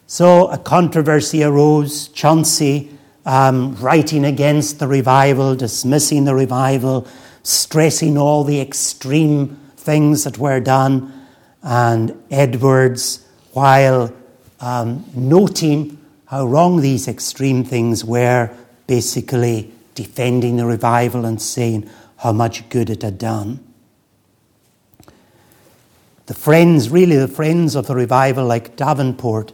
[0.07, 2.07] So a controversy arose.
[2.09, 2.91] Chauncy,
[3.25, 7.07] um, writing against the revival, dismissing the revival,
[7.43, 11.27] stressing all the extreme things that were done.
[11.61, 14.13] And Edwards, while
[14.59, 18.49] um, noting how wrong these extreme things were,
[18.87, 23.66] basically defending the revival and saying how much good it had done.
[26.27, 29.53] The friends, really the friends of the revival, like Davenport,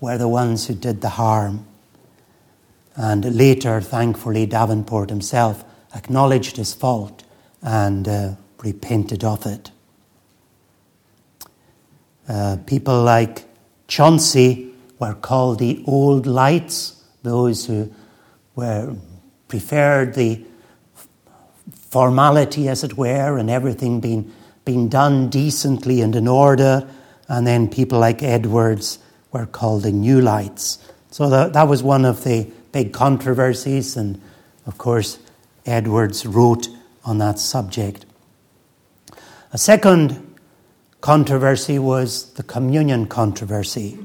[0.00, 1.66] were the ones who did the harm.
[2.96, 7.24] And later, thankfully, Davenport himself acknowledged his fault
[7.62, 9.70] and uh, repented of it.
[12.28, 13.44] Uh, people like
[13.86, 17.92] Chauncy were called the old lights, those who
[18.56, 18.96] were
[19.46, 20.44] preferred the
[21.90, 24.32] formality, as it were, and everything being,
[24.66, 26.86] being done decently and in order.
[27.28, 28.98] And then people like Edwards
[29.32, 30.78] were called the new lights.
[31.10, 34.20] So that, that was one of the big controversies, and
[34.66, 35.18] of course,
[35.64, 36.68] Edwards wrote
[37.04, 38.04] on that subject.
[39.52, 40.34] A second
[41.00, 43.98] controversy was the communion controversy.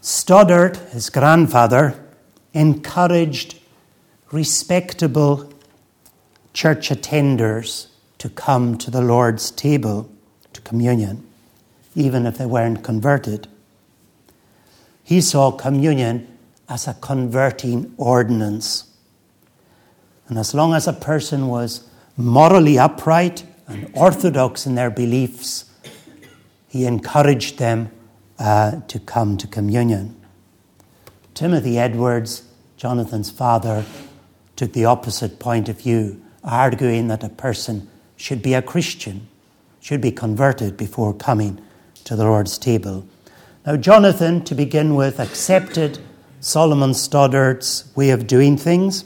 [0.00, 2.00] Stoddard, his grandfather,
[2.52, 3.58] encouraged
[4.30, 5.52] respectable
[6.52, 7.88] church attenders
[8.24, 10.10] to come to the Lord's table
[10.54, 11.22] to communion,
[11.94, 13.46] even if they weren't converted.
[15.02, 16.26] He saw communion
[16.66, 18.84] as a converting ordinance.
[20.26, 25.66] And as long as a person was morally upright and orthodox in their beliefs,
[26.66, 27.90] he encouraged them
[28.38, 30.18] uh, to come to communion.
[31.34, 32.44] Timothy Edwards,
[32.78, 33.84] Jonathan's father,
[34.56, 39.28] took the opposite point of view, arguing that a person should be a Christian,
[39.80, 41.60] should be converted before coming
[42.04, 43.06] to the Lord's table.
[43.66, 45.98] Now, Jonathan, to begin with, accepted
[46.40, 49.04] Solomon Stoddard's way of doing things.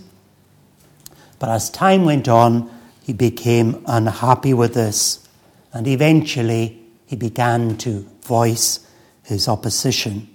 [1.39, 5.27] But as time went on, he became unhappy with this,
[5.73, 8.81] and eventually he began to voice
[9.23, 10.29] his opposition.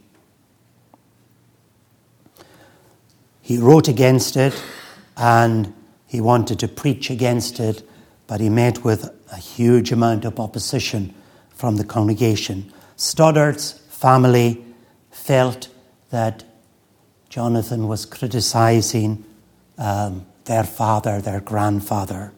[3.41, 4.59] He wrote against it
[5.17, 5.73] and
[6.07, 7.87] he wanted to preach against it,
[8.27, 11.13] but he met with a huge amount of opposition
[11.55, 12.71] from the congregation.
[12.95, 14.63] Stoddard's family
[15.11, 15.69] felt
[16.09, 16.43] that
[17.29, 19.23] Jonathan was criticizing
[19.77, 22.31] um, their father, their grandfather.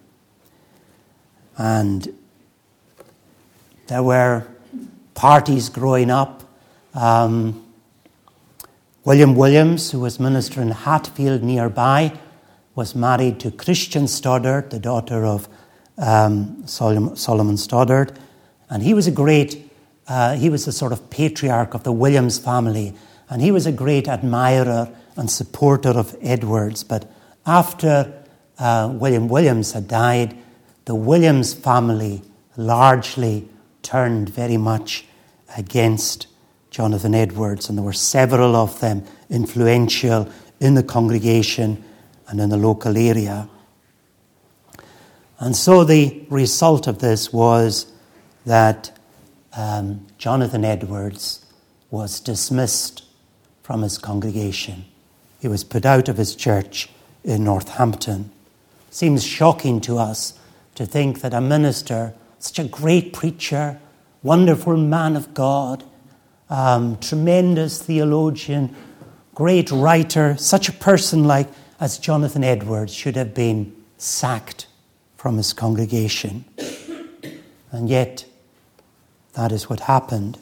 [1.57, 2.13] And
[3.87, 4.47] there were
[5.13, 6.43] parties growing up.
[6.93, 7.65] Um,
[9.03, 12.17] William Williams, who was minister in Hatfield nearby,
[12.73, 15.47] was married to Christian Stoddart, the daughter of
[15.97, 18.17] um, Solomon Stoddard.
[18.69, 19.65] And he was a great
[20.07, 22.93] uh, he was the sort of patriarch of the Williams family,
[23.29, 26.83] and he was a great admirer and supporter of Edwards.
[26.83, 27.09] But
[27.45, 28.13] after
[28.59, 30.37] uh, William Williams had died,
[30.85, 32.21] the Williams family
[32.55, 33.49] largely
[33.81, 35.05] turned very much
[35.57, 36.27] against
[36.69, 40.29] Jonathan Edwards, and there were several of them influential
[40.59, 41.83] in the congregation
[42.27, 43.49] and in the local area.
[45.39, 47.91] And so the result of this was
[48.45, 48.97] that
[49.55, 51.45] um, Jonathan Edwards
[51.91, 53.03] was dismissed
[53.63, 54.85] from his congregation.
[55.39, 56.89] He was put out of his church
[57.23, 58.31] in Northampton.
[58.91, 60.39] Seems shocking to us
[60.75, 63.79] to think that a minister, such a great preacher,
[64.23, 65.83] wonderful man of God,
[66.49, 68.75] um, tremendous theologian,
[69.33, 71.47] great writer, such a person like
[71.79, 74.67] as Jonathan Edwards should have been sacked
[75.25, 76.45] from his congregation.
[77.71, 78.25] And yet,
[79.33, 80.37] that is what happened.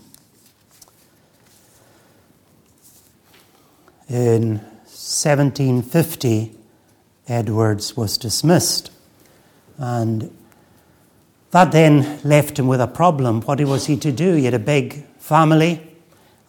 [4.09, 6.51] In 1750,
[7.29, 8.91] Edwards was dismissed.
[9.77, 10.35] And
[11.51, 13.39] that then left him with a problem.
[13.43, 14.33] What was he to do?
[14.33, 15.95] He had a big family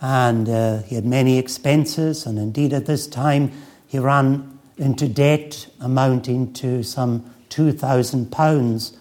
[0.01, 3.53] and uh, he had many expenses, and indeed at this time
[3.87, 8.97] he ran into debt amounting to some £2,000,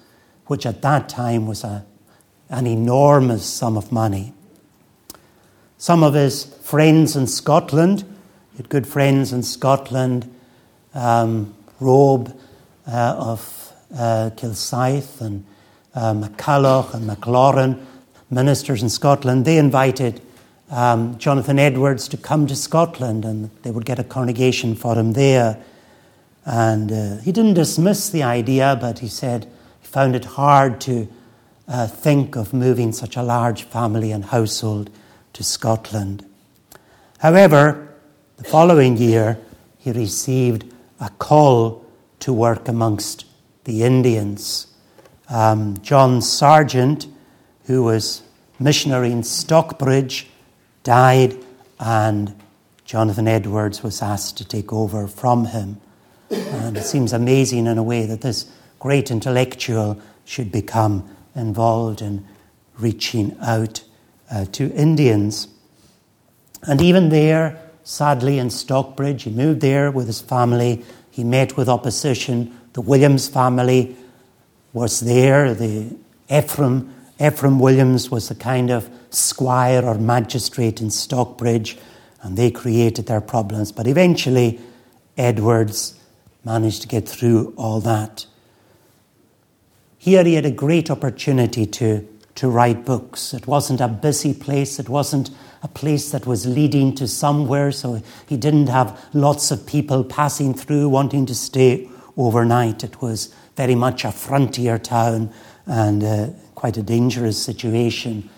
[0.47, 1.85] which at that time was a,
[2.49, 4.33] an enormous sum of money.
[5.77, 8.03] Some of his friends in Scotland,
[8.57, 10.33] had good friends in Scotland,
[10.93, 12.37] um, Robe
[12.87, 15.45] uh, of uh, Kilsyth and
[15.95, 17.85] uh, MacCulloch and MacLaurin,
[18.29, 20.21] ministers in Scotland, they invited
[20.69, 25.13] um, Jonathan Edwards to come to Scotland and they would get a congregation for him
[25.13, 25.61] there.
[26.45, 29.47] And uh, he didn't dismiss the idea, but he said
[29.79, 31.07] he found it hard to
[31.67, 34.89] uh, think of moving such a large family and household
[35.33, 36.25] to Scotland.
[37.19, 37.95] However,
[38.37, 39.39] the following year,
[39.77, 40.65] he received
[40.99, 41.85] a call
[42.19, 43.25] to work amongst
[43.63, 44.67] the Indians.
[45.29, 47.07] Um, John Sergeant,
[47.65, 48.21] who was
[48.59, 50.27] missionary in Stockbridge,
[50.83, 51.37] died,
[51.79, 52.35] and
[52.85, 55.79] Jonathan Edwards was asked to take over from him.
[56.33, 62.25] And it seems amazing in a way that this great intellectual should become involved in
[62.77, 63.83] reaching out
[64.31, 65.47] uh, to Indians.
[66.63, 70.83] And even there, sadly, in Stockbridge, he moved there with his family.
[71.11, 72.57] He met with opposition.
[72.73, 73.95] The Williams family
[74.71, 75.53] was there.
[75.53, 75.95] The
[76.29, 81.77] Ephraim, Ephraim Williams was the kind of squire or magistrate in Stockbridge,
[82.21, 83.71] and they created their problems.
[83.71, 84.59] But eventually,
[85.17, 85.99] Edwards
[86.43, 88.25] managed to get through all that.
[89.97, 93.33] Here he had a great opportunity to, to write books.
[93.33, 95.29] It wasn't a busy place, it wasn't
[95.61, 100.53] a place that was leading to somewhere, so he didn't have lots of people passing
[100.53, 102.83] through wanting to stay overnight.
[102.83, 105.31] It was very much a frontier town
[105.65, 108.29] and uh, quite a dangerous situation.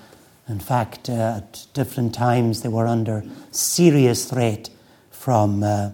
[0.47, 4.69] In fact, uh, at different times they were under serious threat
[5.09, 5.89] from uh,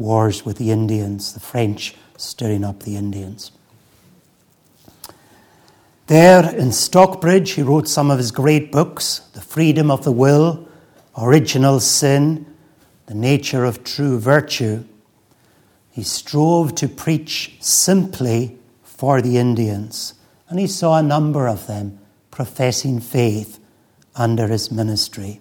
[0.00, 3.52] wars with the Indians, the French stirring up the Indians.
[6.06, 10.66] There in Stockbridge, he wrote some of his great books The Freedom of the Will,
[11.16, 12.46] Original Sin,
[13.06, 14.84] The Nature of True Virtue.
[15.90, 20.14] He strove to preach simply for the Indians,
[20.48, 23.60] and he saw a number of them professing faith
[24.16, 25.40] under his ministry.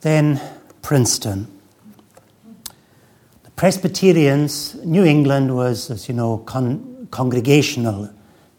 [0.00, 0.40] Then
[0.82, 1.46] Princeton.
[3.44, 8.10] The Presbyterians, New England was, as you know, con- congregational,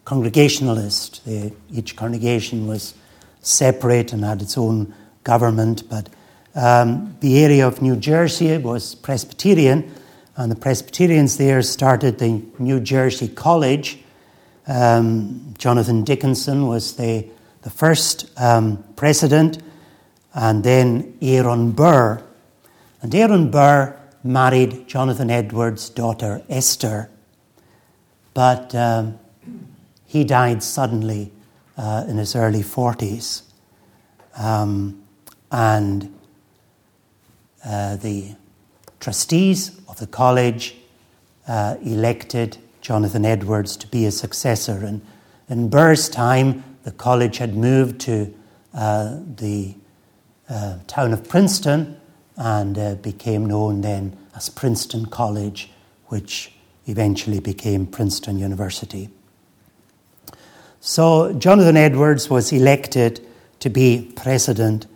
[0.05, 1.25] congregationalist.
[1.25, 2.93] They, each congregation was
[3.41, 6.09] separate and had its own government, but
[6.53, 9.91] um, the area of New Jersey was Presbyterian,
[10.35, 13.99] and the Presbyterians there started the New Jersey College,
[14.67, 17.27] um, Jonathan Dickinson was the,
[17.63, 19.61] the first um, president,
[20.34, 22.23] and then Aaron Burr.
[23.01, 27.09] And Aaron Burr married Jonathan Edwards' daughter Esther,
[28.34, 29.19] but um,
[30.05, 31.32] he died suddenly
[31.77, 33.43] uh, in his early 40s.
[34.38, 35.03] Um,
[35.51, 36.13] and
[37.65, 38.36] uh, the
[38.99, 40.75] trustees of the college
[41.47, 44.86] uh, elected Jonathan Edwards to be his successor.
[44.86, 45.01] And
[45.49, 48.34] in Burr's time, the college had moved to
[48.73, 49.75] uh, the
[50.51, 51.97] uh, town of Princeton
[52.35, 55.71] and uh, became known then as Princeton College,
[56.07, 56.51] which
[56.87, 59.09] eventually became Princeton University.
[60.81, 63.25] So Jonathan Edwards was elected
[63.59, 64.87] to be president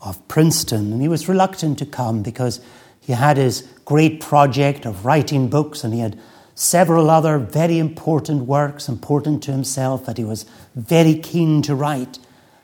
[0.00, 2.60] of Princeton, and he was reluctant to come because
[3.00, 6.18] he had his great project of writing books, and he had
[6.54, 12.18] several other very important works, important to himself, that he was very keen to write.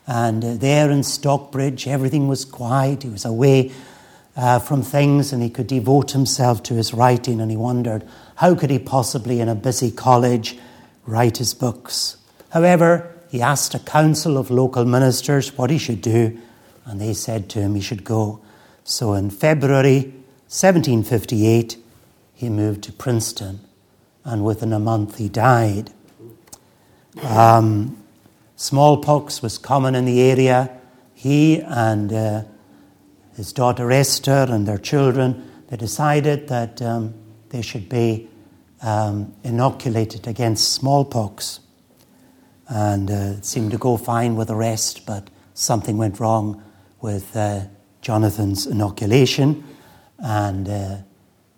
[0.06, 3.02] And uh, there in Stockbridge, everything was quiet.
[3.02, 3.72] He was away
[4.36, 7.40] uh, from things and he could devote himself to his writing.
[7.40, 10.58] And he wondered, how could he possibly, in a busy college,
[11.06, 12.16] write his books?
[12.50, 16.38] However, he asked a council of local ministers what he should do,
[16.84, 18.40] and they said to him he should go.
[18.84, 20.12] So in February
[20.48, 21.78] 1758,
[22.34, 23.60] he moved to Princeton,
[24.24, 25.92] and within a month he died.
[27.22, 28.01] Um,
[28.62, 30.70] smallpox was common in the area.
[31.14, 32.42] He and uh,
[33.36, 37.14] his daughter Esther and their children, they decided that um,
[37.48, 38.28] they should be
[38.80, 41.60] um, inoculated against smallpox
[42.68, 46.62] and uh, it seemed to go fine with the rest, but something went wrong
[47.00, 47.62] with uh,
[48.00, 49.62] Jonathan's inoculation,
[50.18, 50.96] and uh,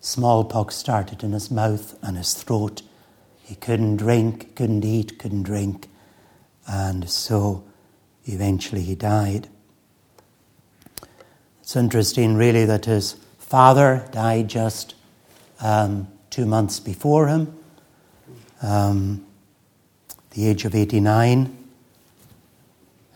[0.00, 2.82] smallpox started in his mouth and his throat.
[3.42, 5.88] He couldn't drink, couldn't eat, couldn't drink,
[6.66, 7.64] and so
[8.24, 9.48] eventually he died.
[11.60, 14.94] It's interesting, really, that his father died just
[15.60, 17.54] um, two months before him.
[18.62, 19.24] Um,
[20.30, 21.56] the age of 89.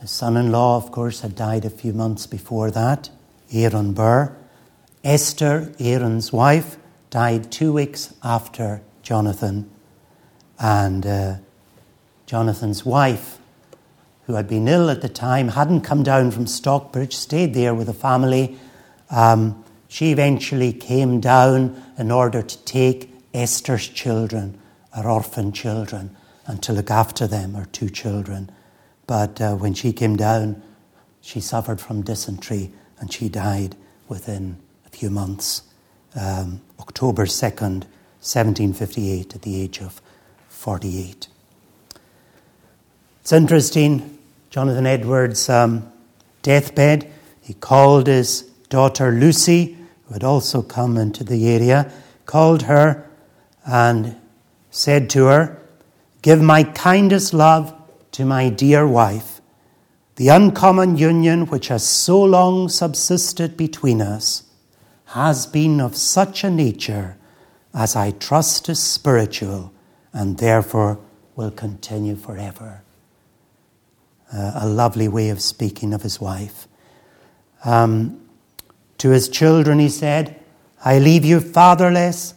[0.00, 3.10] His son in law, of course, had died a few months before that,
[3.52, 4.34] Aaron Burr.
[5.02, 6.76] Esther, Aaron's wife,
[7.10, 9.68] died two weeks after Jonathan.
[10.58, 11.34] And uh,
[12.26, 13.37] Jonathan's wife,
[14.28, 17.86] who had been ill at the time, hadn't come down from Stockbridge, stayed there with
[17.86, 18.58] the family.
[19.08, 24.58] Um, she eventually came down in order to take Esther's children,
[24.92, 26.14] her orphan children,
[26.44, 28.50] and to look after them, her two children.
[29.06, 30.62] But uh, when she came down,
[31.22, 32.70] she suffered from dysentery
[33.00, 33.76] and she died
[34.08, 35.62] within a few months.
[36.14, 37.86] Um, October 2nd,
[38.20, 40.02] 1758, at the age of
[40.50, 41.28] 48.
[43.22, 44.17] It's interesting,
[44.58, 45.88] Jonathan Edwards' um,
[46.42, 47.08] deathbed,
[47.40, 51.92] he called his daughter Lucy, who had also come into the area,
[52.26, 53.08] called her
[53.64, 54.16] and
[54.72, 55.62] said to her,
[56.22, 57.72] Give my kindest love
[58.10, 59.40] to my dear wife.
[60.16, 64.42] The uncommon union which has so long subsisted between us
[65.14, 67.16] has been of such a nature
[67.72, 69.72] as I trust is spiritual
[70.12, 70.98] and therefore
[71.36, 72.82] will continue forever.
[74.32, 76.68] Uh, a lovely way of speaking of his wife.
[77.64, 78.20] Um,
[78.98, 80.38] to his children, he said,
[80.84, 82.34] I leave you fatherless,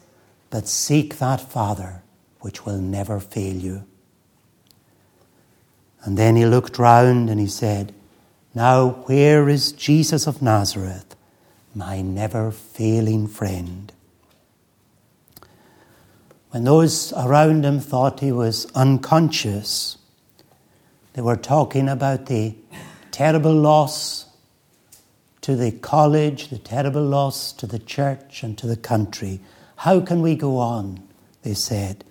[0.50, 2.02] but seek that father
[2.40, 3.84] which will never fail you.
[6.04, 7.94] And then he looked round and he said,
[8.56, 11.16] Now where is Jesus of Nazareth,
[11.76, 13.92] my never failing friend?
[16.50, 19.98] When those around him thought he was unconscious,
[21.14, 22.56] they were talking about the
[23.12, 24.26] terrible loss
[25.42, 29.42] to the college, the terrible loss to the church and to the country.
[29.78, 31.04] How can we go on?
[31.42, 32.04] They said.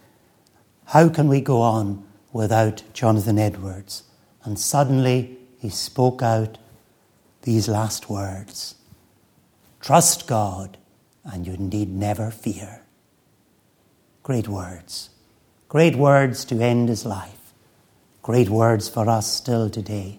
[0.86, 4.02] How can we go on without Jonathan Edwards?
[4.44, 6.58] And suddenly he spoke out
[7.42, 8.74] these last words
[9.80, 10.76] Trust God,
[11.24, 12.82] and you need never fear.
[14.22, 15.10] Great words.
[15.68, 17.39] Great words to end his life.
[18.22, 20.18] Great words for us still today.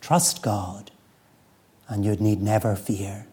[0.00, 0.90] Trust God,
[1.88, 3.26] and you need never fear.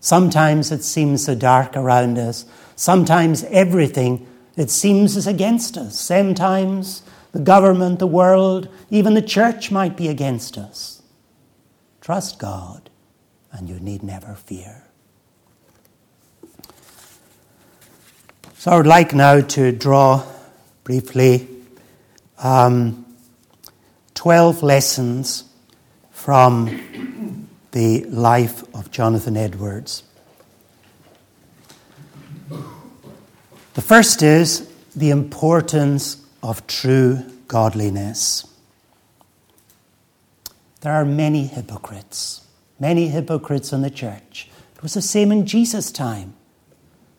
[0.00, 2.44] Sometimes it seems so dark around us.
[2.76, 4.26] Sometimes everything
[4.56, 5.98] it seems is against us.
[5.98, 11.02] Sometimes the government, the world, even the church might be against us.
[12.00, 12.88] Trust God,
[13.52, 14.84] and you need never fear.
[18.58, 20.24] So I would like now to draw
[20.84, 21.48] briefly
[22.38, 23.05] um,
[24.26, 25.44] 12 lessons
[26.10, 30.02] from the life of Jonathan Edwards.
[33.74, 38.52] The first is the importance of true godliness.
[40.80, 42.40] There are many hypocrites,
[42.80, 44.48] many hypocrites in the church.
[44.74, 46.34] It was the same in Jesus' time.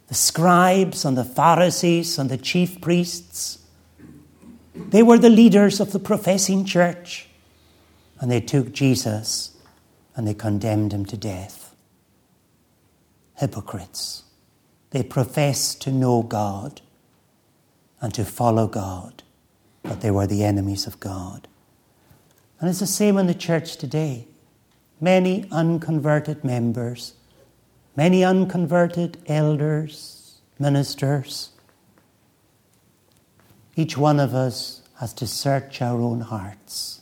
[0.09, 3.59] The scribes and the Pharisees and the chief priests,
[4.89, 7.27] they were the leaders of the professing church.
[8.19, 9.55] And they took Jesus
[10.15, 11.75] and they condemned him to death.
[13.35, 14.23] Hypocrites.
[14.91, 16.81] They profess to know God
[18.01, 19.23] and to follow God,
[19.83, 21.47] but they were the enemies of God.
[22.59, 24.27] And it's the same in the church today.
[24.99, 27.13] Many unconverted members,
[27.95, 31.51] many unconverted elders, ministers.
[33.77, 37.01] Each one of us has to search our own hearts.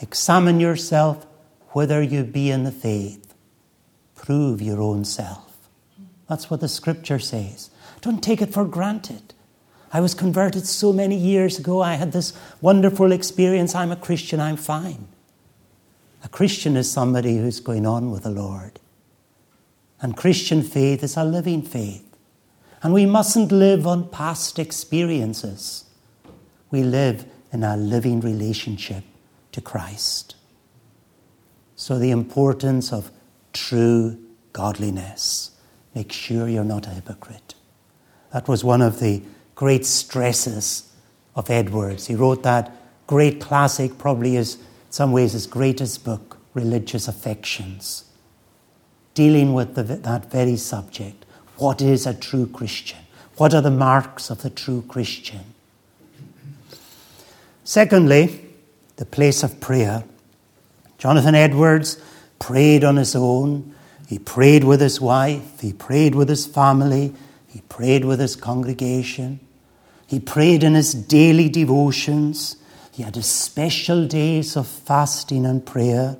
[0.00, 1.26] Examine yourself
[1.70, 3.34] whether you be in the faith.
[4.14, 5.68] Prove your own self.
[6.28, 7.70] That's what the scripture says.
[8.00, 9.34] Don't take it for granted.
[9.92, 11.82] I was converted so many years ago.
[11.82, 13.74] I had this wonderful experience.
[13.74, 14.38] I'm a Christian.
[14.38, 15.08] I'm fine.
[16.22, 18.78] A Christian is somebody who's going on with the Lord.
[20.00, 22.11] And Christian faith is a living faith.
[22.82, 25.84] And we mustn't live on past experiences.
[26.70, 29.04] We live in a living relationship
[29.52, 30.34] to Christ.
[31.76, 33.10] So, the importance of
[33.52, 34.18] true
[34.52, 35.50] godliness.
[35.94, 37.54] Make sure you're not a hypocrite.
[38.32, 39.22] That was one of the
[39.54, 40.90] great stresses
[41.34, 42.06] of Edwards.
[42.06, 42.72] He wrote that
[43.06, 48.04] great classic, probably is in some ways his greatest book, Religious Affections,
[49.14, 51.21] dealing with the, that very subject.
[51.62, 52.98] What is a true Christian?
[53.36, 55.44] What are the marks of the true Christian?
[57.62, 58.40] Secondly,
[58.96, 60.02] the place of prayer.
[60.98, 62.02] Jonathan Edwards
[62.40, 63.76] prayed on his own.
[64.08, 65.60] He prayed with his wife.
[65.60, 67.14] He prayed with his family.
[67.46, 69.38] He prayed with his congregation.
[70.08, 72.56] He prayed in his daily devotions.
[72.90, 76.16] He had his special days of fasting and prayer.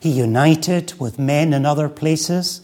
[0.00, 2.62] He united with men in other places,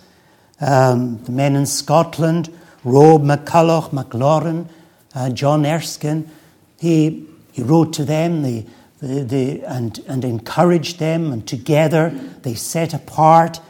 [0.61, 2.53] um, the men in Scotland,
[2.85, 4.69] Rob McCulloch, McLaurin,
[5.15, 6.31] uh, John Erskine.
[6.79, 8.67] He, he wrote to them the,
[9.01, 12.11] the, the, and, and encouraged them, and together
[12.43, 13.61] they set apart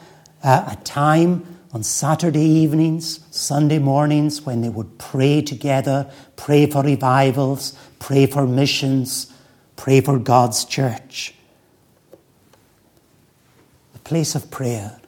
[0.43, 6.83] uh, a time on Saturday evenings, Sunday mornings, when they would pray together, pray for
[6.83, 9.33] revivals, pray for missions,
[9.77, 11.35] pray for God's church.
[13.93, 15.01] The place of prayer.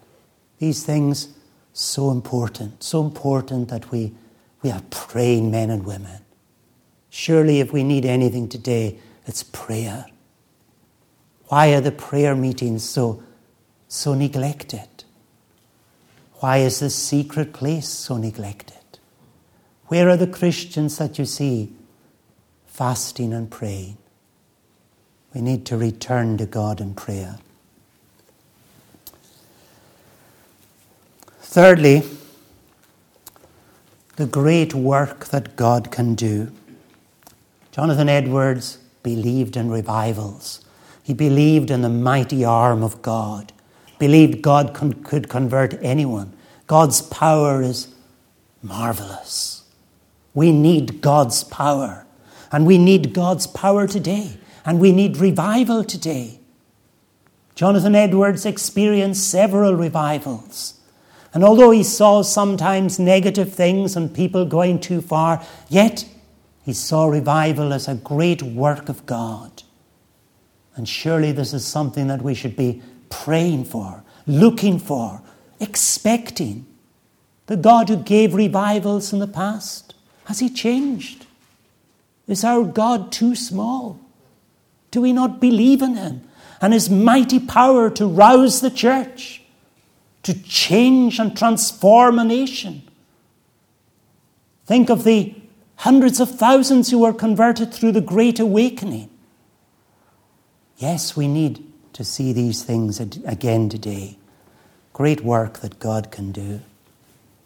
[0.59, 1.29] These things
[1.79, 4.13] so important, so important that we,
[4.63, 6.21] we have praying men and women.
[7.09, 10.07] Surely, if we need anything today, it's prayer.
[11.45, 13.23] Why are the prayer meetings so,
[13.87, 14.89] so neglected?
[16.41, 18.99] Why is this secret place so neglected?
[19.87, 21.73] Where are the Christians that you see
[22.67, 23.99] fasting and praying?
[25.33, 27.39] We need to return to God in prayer.
[31.51, 32.03] Thirdly,
[34.17, 36.53] the great work that God can do.
[37.73, 40.65] Jonathan Edwards believed in revivals.
[41.03, 43.53] He believed in the mighty arm of God
[43.99, 46.33] believed God con- could convert anyone.
[46.67, 47.89] God's power is
[48.63, 49.65] marvelous.
[50.35, 52.07] We need God's power.
[52.53, 54.39] And we need God's power today.
[54.65, 56.41] And we need revival today.
[57.55, 60.78] Jonathan Edwards experienced several revivals.
[61.35, 66.07] And although he saw sometimes negative things and people going too far, yet
[66.65, 69.63] he saw revival as a great work of God.
[70.75, 75.23] And surely this is something that we should be praying for, looking for,
[75.61, 76.67] expecting.
[77.47, 79.95] The God who gave revivals in the past,
[80.27, 81.27] has He changed?
[82.27, 83.99] Is our God too small?
[84.91, 86.29] Do we not believe in Him
[86.61, 89.43] and His mighty power to rouse the church,
[90.29, 92.83] to change and transform a nation?
[94.67, 95.35] Think of the
[95.77, 99.09] hundreds of thousands who were converted through the Great Awakening.
[100.77, 101.65] Yes, we need
[101.95, 104.19] to see these things again today.
[104.93, 106.61] Great work that God can do.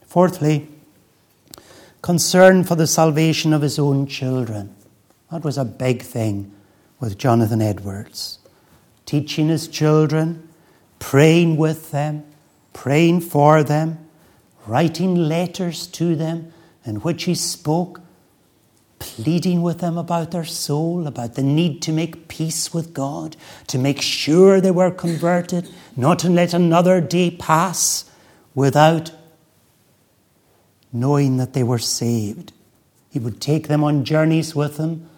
[0.05, 0.67] Fourthly,
[2.03, 4.75] concern for the salvation of his own children.
[5.31, 6.53] That was a big thing
[6.99, 8.41] with Jonathan Edwards.
[9.07, 10.49] Teaching his children,
[10.99, 12.25] praying with them,
[12.73, 13.99] praying for them,
[14.67, 16.53] writing letters to them
[16.85, 18.01] in which he spoke
[18.99, 23.77] pleading with them about their soul, about the need to make peace with God, to
[23.77, 28.05] make sure they were converted, not to let another day pass
[28.55, 29.11] without
[30.93, 32.53] knowing that they were saved.
[33.11, 35.09] He would take them on journeys with him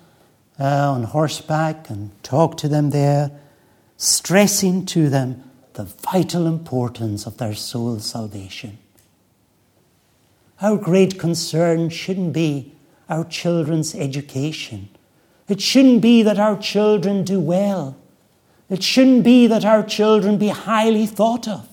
[0.59, 3.31] uh, on horseback and talk to them there,
[3.99, 5.44] stressing to them
[5.75, 8.79] the vital importance of their soul's salvation.
[10.63, 12.73] Our great concern shouldn't be
[13.09, 14.89] our children's education.
[15.49, 17.97] It shouldn't be that our children do well.
[18.71, 21.69] It shouldn't be that our children be highly thought of.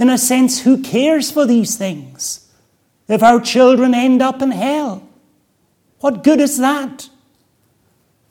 [0.00, 2.50] In a sense, who cares for these things?
[3.08, 5.06] If our children end up in hell,
[6.00, 7.08] what good is that?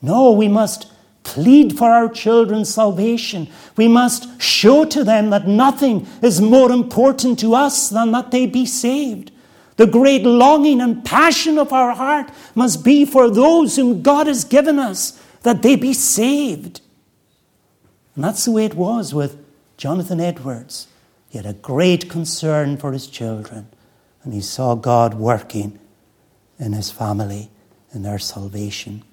[0.02, 0.90] No, we must
[1.22, 3.48] plead for our children's salvation.
[3.76, 8.46] We must show to them that nothing is more important to us than that they
[8.46, 9.30] be saved.
[9.76, 14.44] The great longing and passion of our heart must be for those whom God has
[14.44, 16.80] given us, that they be saved.
[18.16, 19.38] And that's the way it was with
[19.76, 20.88] Jonathan Edwards.
[21.28, 23.68] He had a great concern for his children,
[24.24, 25.78] and he saw God working
[26.58, 27.50] in his family
[27.94, 29.04] in their salvation.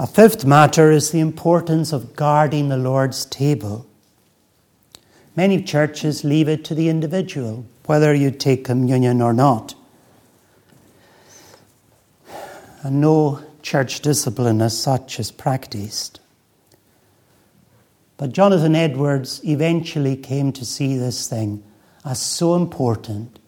[0.00, 3.86] A fifth matter is the importance of guarding the Lord's table.
[5.36, 9.74] Many churches leave it to the individual, whether you take communion or not.
[12.82, 16.18] And no church discipline as such is practiced.
[18.16, 21.62] But Jonathan Edwards eventually came to see this thing
[22.06, 23.38] as so important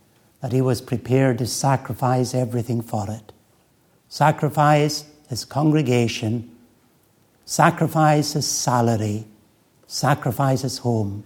[0.42, 3.32] that he was prepared to sacrifice everything for it.
[4.10, 6.46] Sacrifice his congregation,
[7.46, 9.24] sacrifice his salary,
[9.86, 11.24] sacrifice his home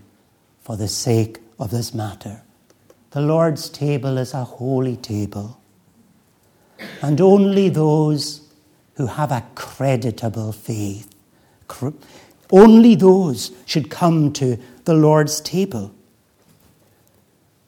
[0.61, 2.41] for the sake of this matter.
[3.11, 5.61] The Lord's table is a holy table,
[7.03, 8.49] and only those
[8.95, 11.13] who have a creditable faith,
[12.53, 15.93] only those should come to the Lord's table.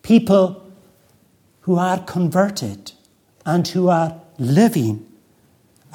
[0.03, 0.71] People
[1.63, 2.93] who are converted
[3.45, 5.05] and who are living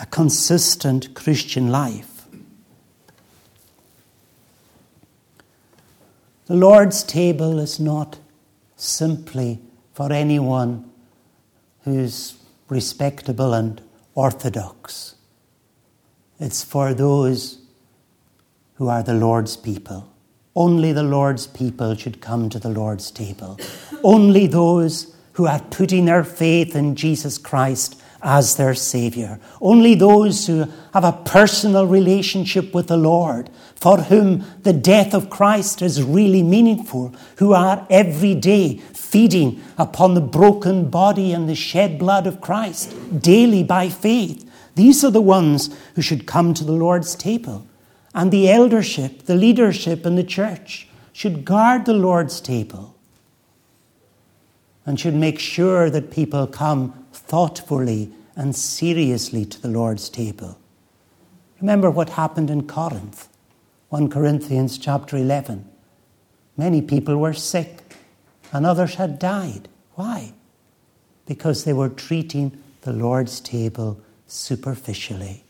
[0.03, 2.25] a consistent Christian life.
[6.47, 8.19] The Lord's table is not
[8.75, 9.61] simply
[9.93, 10.91] for anyone
[11.85, 12.35] who's
[12.67, 13.81] respectable and
[14.13, 15.15] orthodox.
[16.37, 17.59] It's for those
[18.75, 20.11] who are the Lord's people.
[20.53, 23.57] Only the Lord's people should come to the Lord's table.
[24.03, 29.39] Only those who are putting their faith in Jesus Christ as their Saviour.
[29.61, 35.29] Only those who have a personal relationship with the Lord, for whom the death of
[35.29, 41.55] Christ is really meaningful, who are every day feeding upon the broken body and the
[41.55, 44.49] shed blood of Christ daily by faith.
[44.75, 47.67] These are the ones who should come to the Lord's table.
[48.15, 52.95] And the eldership, the leadership in the church should guard the Lord's table
[54.85, 60.57] and should make sure that people come thoughtfully and seriously to the Lord's table.
[61.59, 63.29] Remember what happened in Corinth,
[63.89, 65.67] 1 Corinthians chapter 11.
[66.57, 67.95] Many people were sick
[68.51, 69.67] and others had died.
[69.95, 70.33] Why?
[71.25, 75.43] Because they were treating the Lord's table superficially.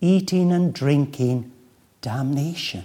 [0.00, 1.50] Eating and drinking
[2.02, 2.84] damnation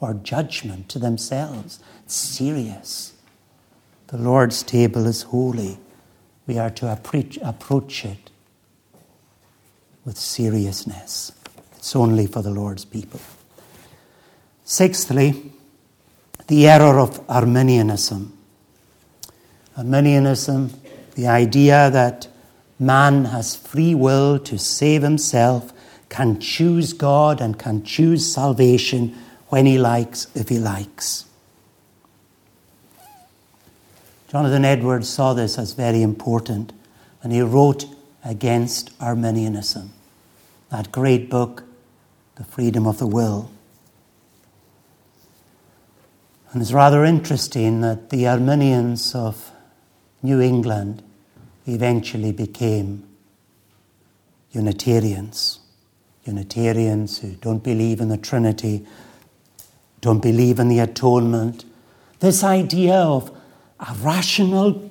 [0.00, 1.80] or judgment to themselves.
[2.04, 3.12] It's serious.
[4.06, 5.78] The Lord's table is holy
[6.50, 8.30] we are to approach it
[10.04, 11.30] with seriousness.
[11.76, 13.20] It's only for the Lord's people.
[14.64, 15.52] Sixthly,
[16.48, 18.36] the error of Arminianism.
[19.76, 20.72] Arminianism,
[21.14, 22.26] the idea that
[22.80, 25.72] man has free will to save himself,
[26.08, 29.16] can choose God and can choose salvation
[29.50, 31.26] when he likes, if he likes.
[34.30, 36.72] Jonathan Edwards saw this as very important,
[37.20, 37.86] and he wrote
[38.24, 39.90] against Arminianism,
[40.70, 41.64] that great book,
[42.36, 43.50] The Freedom of the Will.
[46.52, 49.50] And it's rather interesting that the Arminians of
[50.22, 51.02] New England
[51.66, 53.02] eventually became
[54.52, 55.58] Unitarians.
[56.24, 58.86] Unitarians who don't believe in the Trinity,
[60.00, 61.64] don't believe in the atonement.
[62.20, 63.36] This idea of
[63.80, 64.90] a rational,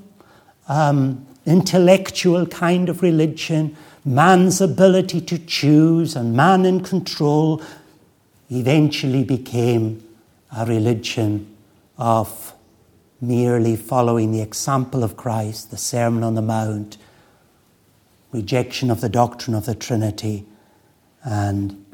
[0.68, 7.62] um, intellectual kind of religion, man's ability to choose and man in control,
[8.50, 10.04] eventually became
[10.56, 11.56] a religion
[11.98, 12.54] of
[13.22, 16.98] merely following the example of Christ, the Sermon on the Mount,
[18.32, 20.46] rejection of the doctrine of the Trinity,
[21.24, 21.86] and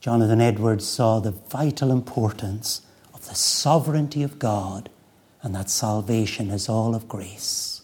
[0.00, 2.82] Jonathan Edwards saw the vital importance
[3.14, 4.90] of the sovereignty of God
[5.42, 7.82] and that salvation is all of grace.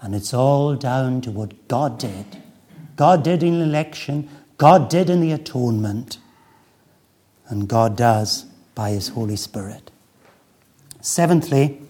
[0.00, 2.42] And it's all down to what God did.
[2.96, 4.28] God did in election,
[4.58, 6.18] God did in the atonement,
[7.48, 9.90] and God does by His Holy Spirit.
[11.00, 11.80] Seventhly,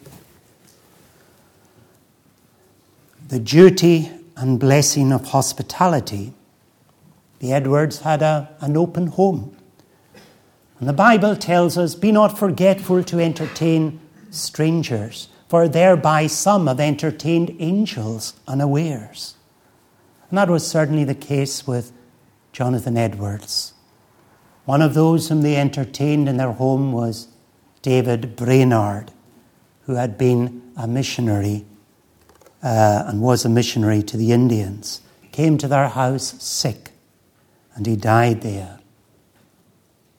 [3.29, 6.33] the duty and blessing of hospitality.
[7.41, 9.57] The Edwards had a, an open home.
[10.79, 14.01] And the Bible tells us be not forgetful to entertain
[14.37, 19.37] strangers, for thereby some have entertained angels unawares.
[20.31, 21.93] And that was certainly the case with
[22.53, 23.75] Jonathan Edwards.
[24.65, 27.29] One of those whom they entertained in their home was
[27.83, 29.13] David Brainerd,
[29.83, 31.65] who had been a missionary
[32.63, 35.01] uh, and was a missionary to the Indians.
[35.31, 36.91] Came to their house sick,
[37.75, 38.81] and he died there.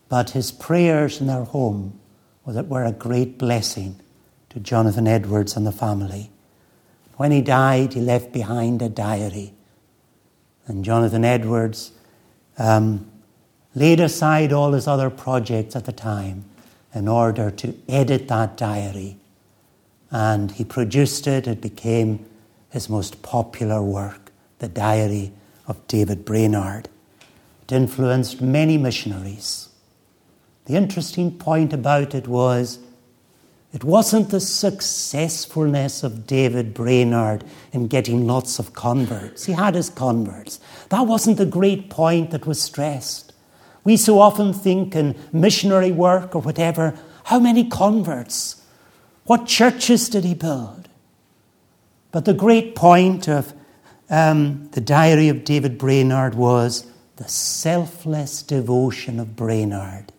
[0.07, 1.99] But his prayers in their home
[2.45, 3.99] were, were a great blessing
[4.58, 6.32] to Jonathan Edwards and the family.
[7.18, 9.53] When he died, he left behind a diary.
[10.66, 11.91] And Jonathan Edwards
[12.58, 13.08] um,
[13.76, 16.45] laid aside all his other projects at the time
[16.91, 19.18] in order to edit that diary.
[20.10, 22.26] And he produced it, it became
[22.72, 25.34] his most popular work, The Diary
[25.68, 26.89] of David Brainerd.
[27.62, 29.70] It influenced many missionaries.
[30.66, 32.80] The interesting point about it was
[33.74, 37.43] it wasn't the successfulness of David Brainerd
[37.74, 39.45] in getting lots of converts.
[39.45, 40.59] He had his converts.
[40.89, 43.34] That wasn't the great point that was stressed.
[43.84, 46.97] We so often think in missionary work or whatever
[47.28, 48.63] how many converts?
[49.26, 50.88] What churches did he build?
[52.13, 53.53] But the great point of
[54.09, 60.13] um, the diary of David Brainerd was the selfless devotion of Brainerd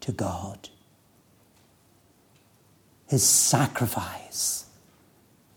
[0.00, 0.68] to God.
[3.10, 4.66] His sacrifice,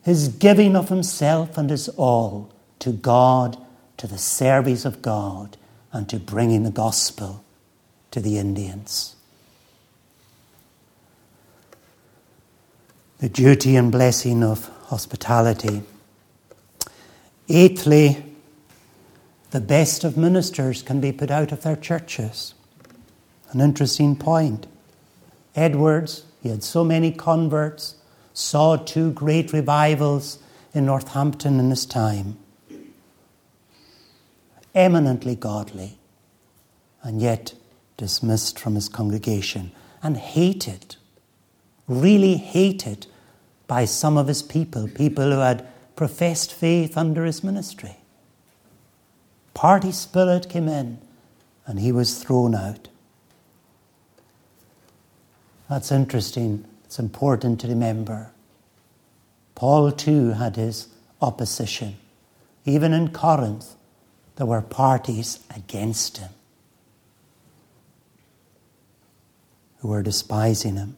[0.02, 3.60] his giving of himself and his all to God,
[3.98, 5.56] to the service of God,
[5.92, 7.44] and to bringing the gospel
[8.10, 9.16] to the Indians.
[13.20, 15.84] The duty and blessing of hospitality.
[17.48, 18.24] Eighthly,
[19.52, 22.56] the best of ministers can be put out of their churches.
[23.52, 24.66] An interesting point.
[25.56, 27.96] Edwards, he had so many converts,
[28.34, 30.40] saw two great revivals
[30.74, 32.38] in Northampton in his time.
[34.76, 35.98] Eminently godly,
[37.02, 37.54] and yet
[37.96, 39.72] dismissed from his congregation
[40.02, 40.98] and hated,
[41.88, 43.08] really hated
[43.66, 45.66] by some of his people, people who had
[45.96, 47.96] professed faith under his ministry.
[49.54, 51.00] Party spirit came in
[51.66, 52.90] and he was thrown out.
[55.74, 56.66] That's interesting.
[56.86, 58.30] It's important to remember.
[59.56, 60.88] Paul too had his
[61.20, 61.96] opposition.
[62.64, 63.74] Even in Corinth,
[64.36, 66.30] there were parties against him
[69.80, 70.96] who were despising him.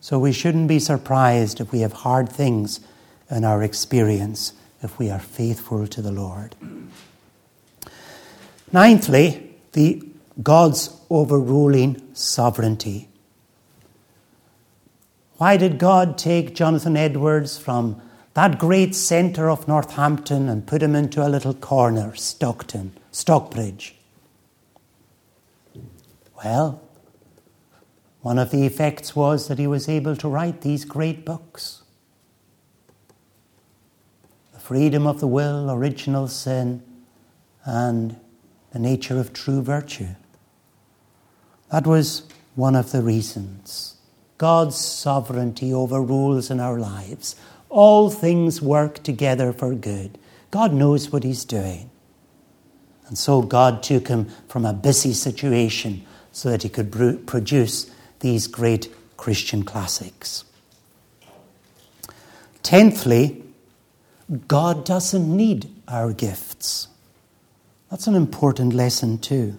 [0.00, 2.80] So we shouldn't be surprised if we have hard things
[3.30, 6.56] in our experience if we are faithful to the Lord.
[8.72, 10.02] Ninthly, the
[10.42, 13.10] God's overruling sovereignty.
[15.38, 18.00] Why did God take Jonathan Edwards from
[18.34, 23.96] that great centre of Northampton and put him into a little corner, Stockton, Stockbridge?
[26.42, 26.80] Well,
[28.22, 31.82] one of the effects was that he was able to write these great books
[34.54, 36.82] The Freedom of the Will, Original Sin,
[37.64, 38.16] and
[38.72, 40.14] The Nature of True Virtue.
[41.70, 42.22] That was
[42.54, 43.95] one of the reasons.
[44.38, 47.36] God's sovereignty overrules in our lives.
[47.68, 50.18] All things work together for good.
[50.50, 51.90] God knows what He's doing.
[53.08, 56.92] And so God took him from a busy situation so that he could
[57.26, 60.44] produce these great Christian classics.
[62.62, 63.42] Tenthly,
[64.48, 66.88] God doesn't need our gifts.
[67.90, 69.56] That's an important lesson, too.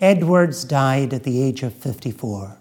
[0.00, 2.58] Edwards died at the age of 54.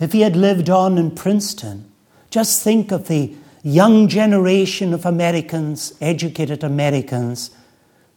[0.00, 1.90] If he had lived on in Princeton,
[2.30, 7.50] just think of the young generation of Americans, educated Americans,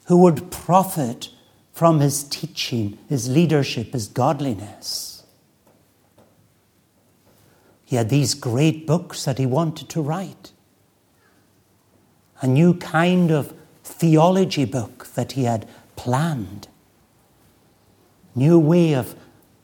[0.06, 1.30] who would profit
[1.74, 5.24] from his teaching, his leadership, his godliness.
[7.86, 10.52] He had these great books that he wanted to write,
[12.42, 13.54] a new kind of
[13.84, 16.68] theology book that he had planned,
[18.36, 19.16] new way of,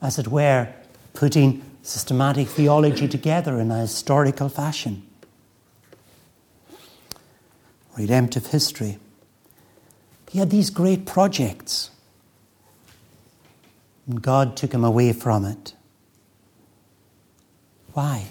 [0.02, 0.68] as it were,
[1.14, 5.02] putting systematic theology together in a historical fashion.
[7.96, 8.98] Redemptive history.
[10.30, 11.90] He had these great projects.
[14.06, 15.72] And God took him away from it.
[17.94, 18.26] Why?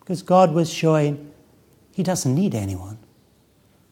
[0.00, 1.32] Because God was showing
[1.94, 2.98] He doesn't need anyone.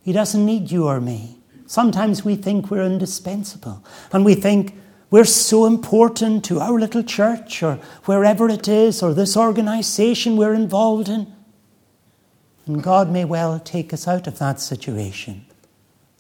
[0.03, 1.39] He doesn't need you or me.
[1.67, 4.75] Sometimes we think we're indispensable, and we think
[5.11, 10.55] we're so important to our little church or wherever it is or this organization we're
[10.55, 11.33] involved in.
[12.67, 15.45] And God may well take us out of that situation,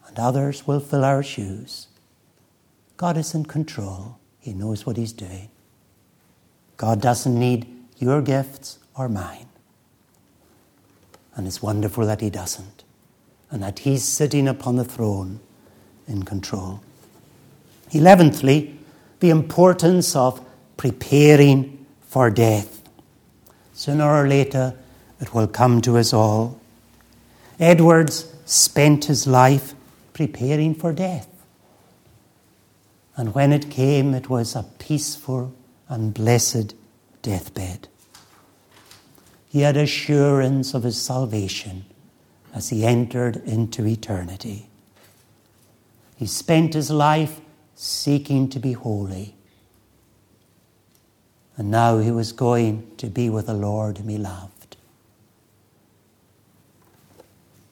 [0.08, 1.86] and others will fill our shoes.
[2.96, 5.50] God is in control, He knows what He's doing.
[6.76, 7.68] God doesn't need
[7.98, 9.46] your gifts or mine.
[11.36, 12.82] And it's wonderful that He doesn't,
[13.52, 15.38] and that He's sitting upon the throne
[16.08, 16.82] in control.
[17.92, 18.79] Eleventhly,
[19.20, 20.44] the importance of
[20.76, 22.82] preparing for death.
[23.74, 24.74] Sooner or later,
[25.20, 26.60] it will come to us all.
[27.58, 29.74] Edwards spent his life
[30.12, 31.28] preparing for death.
[33.16, 35.54] And when it came, it was a peaceful
[35.88, 36.74] and blessed
[37.22, 37.88] deathbed.
[39.48, 41.84] He had assurance of his salvation
[42.54, 44.68] as he entered into eternity.
[46.16, 47.40] He spent his life
[47.82, 49.34] seeking to be holy.
[51.56, 54.76] And now he was going to be with the Lord whom he loved.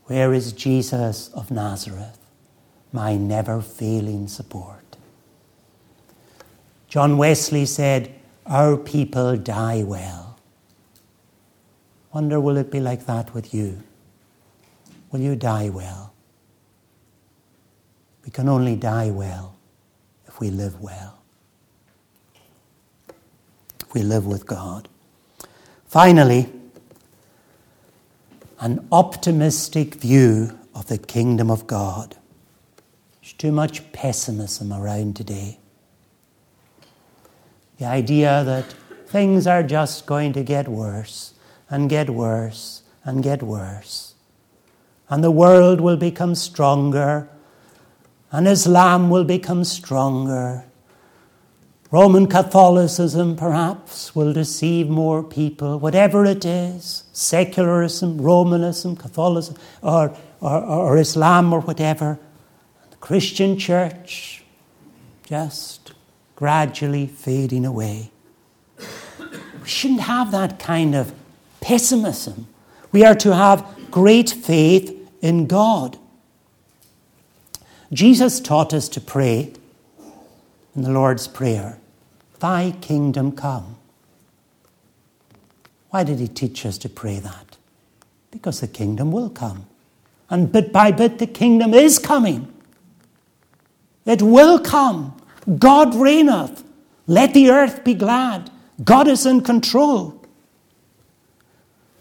[0.05, 2.19] Where is Jesus of Nazareth,
[2.91, 4.97] my never failing support?
[6.89, 8.15] John Wesley said,
[8.47, 10.39] Our people die well.
[12.15, 13.83] Wonder, will it be like that with you?
[15.13, 16.15] Will you die well?
[18.25, 19.58] We can only die well
[20.41, 21.19] we live well.
[23.81, 24.89] If we live with God.
[25.87, 26.53] Finally,
[28.61, 32.17] an optimistic view of the kingdom of God.
[33.21, 35.59] There's too much pessimism around today.
[37.79, 38.75] The idea that
[39.07, 41.35] things are just going to get worse
[41.71, 44.15] and get worse and get worse.
[45.09, 47.29] And the world will become stronger
[48.31, 50.65] and Islam will become stronger.
[51.91, 60.63] Roman Catholicism perhaps will deceive more people, whatever it is secularism, Romanism, Catholicism, or, or,
[60.63, 62.19] or Islam, or whatever.
[62.91, 64.45] The Christian church
[65.25, 65.93] just
[66.37, 68.11] gradually fading away.
[68.79, 71.15] We shouldn't have that kind of
[71.61, 72.47] pessimism.
[72.93, 75.99] We are to have great faith in God.
[77.93, 79.53] Jesus taught us to pray
[80.75, 81.79] in the Lord's Prayer,
[82.39, 83.77] Thy kingdom come.
[85.91, 87.57] Why did he teach us to pray that?
[88.31, 89.67] Because the kingdom will come.
[90.31, 92.53] And bit by bit, the kingdom is coming.
[94.05, 95.21] It will come.
[95.59, 96.63] God reigneth.
[97.07, 98.51] Let the earth be glad.
[98.85, 100.23] God is in control.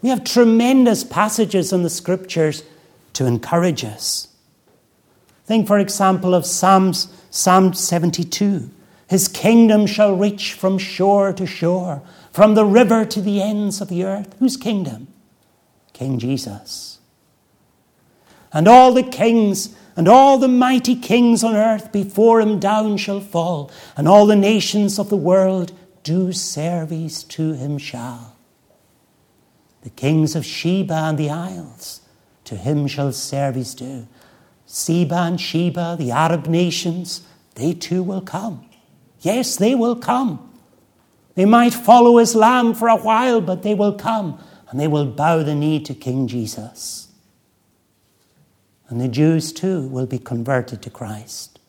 [0.02, 2.64] We have tremendous passages in the scriptures
[3.14, 4.27] to encourage us.
[5.48, 8.70] Think, for example, of Psalms, Psalm 72.
[9.10, 13.88] His kingdom shall reach from shore to shore, from the river to the ends of
[13.88, 14.36] the earth.
[14.40, 15.08] Whose kingdom?
[15.94, 17.00] King Jesus.
[18.52, 23.20] And all the kings and all the mighty kings on earth before him down shall
[23.20, 25.72] fall, and all the nations of the world
[26.04, 28.36] do service to him shall.
[29.82, 32.02] The kings of Sheba and the isles
[32.44, 34.08] to him shall service do.
[34.68, 37.22] Seba and Sheba, the Arab nations,
[37.56, 38.70] they too will come.
[39.22, 40.44] Yes, they will come.
[41.34, 44.40] They might follow Islam for a while, but they will come
[44.70, 47.08] and they will bow the knee to King Jesus.
[48.90, 51.60] And the Jews too will be converted to Christ.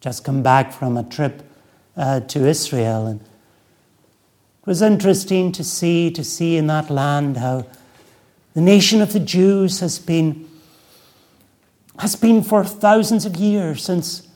[0.00, 1.42] Just come back from a trip
[1.96, 7.66] uh, to Israel, and it was interesting to see to see in that land how
[8.54, 10.47] the nation of the Jews has been
[11.98, 14.28] has been for thousands of years since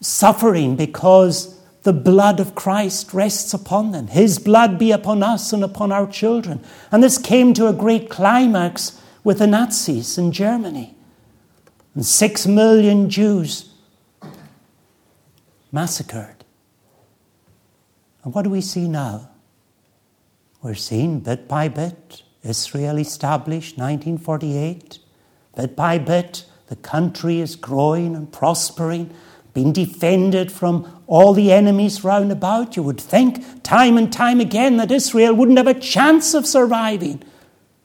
[0.00, 4.08] suffering because the blood of Christ rests upon them.
[4.08, 6.62] His blood be upon us and upon our children.
[6.90, 10.94] And this came to a great climax with the Nazis in Germany.
[11.94, 13.72] And six million Jews
[15.72, 16.44] massacred.
[18.22, 19.30] And what do we see now?
[20.62, 24.98] We're seeing bit by bit Israel established 1948,
[25.56, 29.12] bit by bit the country is growing and prospering,
[29.54, 32.76] being defended from all the enemies round about.
[32.76, 37.22] You would think time and time again that Israel wouldn't have a chance of surviving.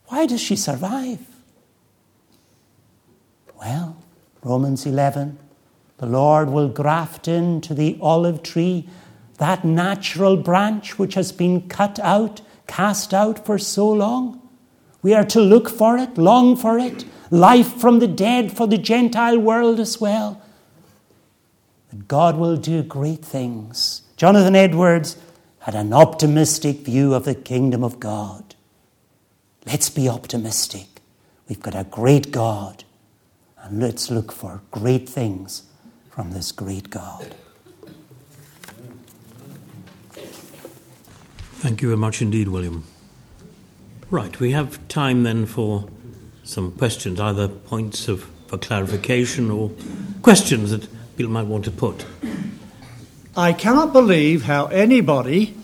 [0.06, 1.20] Why does she survive?
[3.58, 3.96] Well,
[4.42, 5.38] Romans 11,
[5.96, 8.86] the Lord will graft into the olive tree
[9.38, 14.40] that natural branch which has been cut out, cast out for so long.
[15.02, 17.04] We are to look for it, long for it,
[17.34, 20.40] life from the dead for the Gentile world as well.
[21.90, 24.02] That God will do great things.
[24.16, 25.16] Jonathan Edwards
[25.60, 28.54] had an optimistic view of the kingdom of God.
[29.66, 30.86] Let's be optimistic.
[31.48, 32.84] We've got a great God,
[33.62, 35.64] and let's look for great things
[36.10, 37.34] from this great God.
[41.56, 42.84] Thank you very much indeed, William.
[44.10, 45.88] Right, we have time then for
[46.44, 49.70] some questions, either points of for clarification or
[50.22, 50.86] questions that
[51.16, 52.04] people might want to put.
[53.36, 55.56] I cannot believe how anybody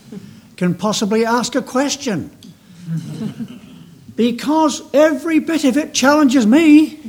[0.57, 2.35] can possibly ask a question.
[4.15, 6.99] because every bit of it challenges me,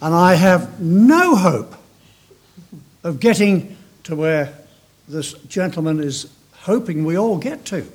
[0.00, 1.74] and I have no hope
[3.02, 4.52] of getting to where
[5.08, 7.86] this gentleman is hoping we all get to.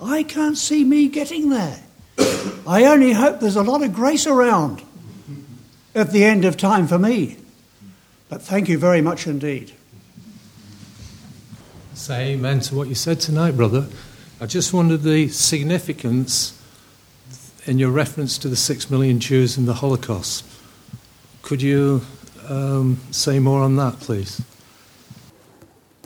[0.00, 1.82] I can't see me getting there.
[2.66, 4.82] I only hope there's a lot of grace around
[5.94, 7.36] at the end of time for me.
[8.28, 9.72] But thank you very much indeed.
[11.94, 13.86] Say amen to what you said tonight, brother.
[14.40, 16.54] I just wondered the significance
[17.66, 20.44] in your reference to the six million Jews in the Holocaust.
[21.42, 22.02] Could you
[22.48, 24.42] um, say more on that, please?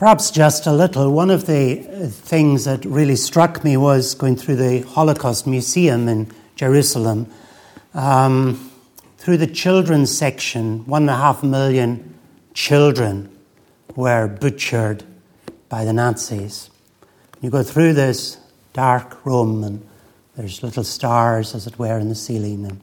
[0.03, 1.13] Perhaps just a little.
[1.13, 6.09] One of the uh, things that really struck me was going through the Holocaust Museum
[6.09, 7.31] in Jerusalem.
[7.93, 8.69] Um,
[9.17, 12.15] through the children's section, one and a half million
[12.53, 13.29] children
[13.95, 15.05] were butchered
[15.69, 16.69] by the Nazis.
[17.39, 18.37] You go through this
[18.73, 19.87] dark room, and
[20.35, 22.81] there's little stars, as it were, in the ceiling, and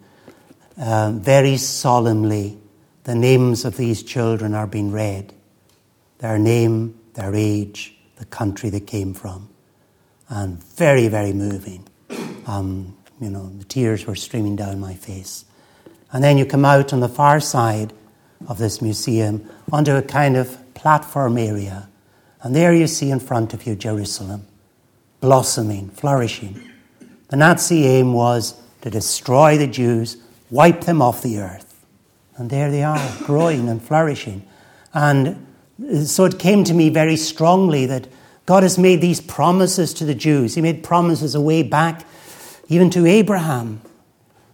[0.82, 2.56] uh, very solemnly,
[3.04, 5.34] the names of these children are being read.
[6.20, 9.48] Their name, their age, the country they came from.
[10.28, 11.86] And very, very moving.
[12.46, 15.44] Um, you know, the tears were streaming down my face.
[16.12, 17.92] And then you come out on the far side
[18.48, 21.88] of this museum onto a kind of platform area.
[22.42, 24.46] And there you see in front of you Jerusalem,
[25.20, 26.62] blossoming, flourishing.
[27.28, 30.16] The Nazi aim was to destroy the Jews,
[30.50, 31.84] wipe them off the earth.
[32.36, 34.42] And there they are, growing and flourishing.
[34.94, 35.46] And
[36.04, 38.06] so it came to me very strongly that
[38.46, 40.54] God has made these promises to the Jews.
[40.54, 42.04] He made promises a way back,
[42.68, 43.80] even to Abraham.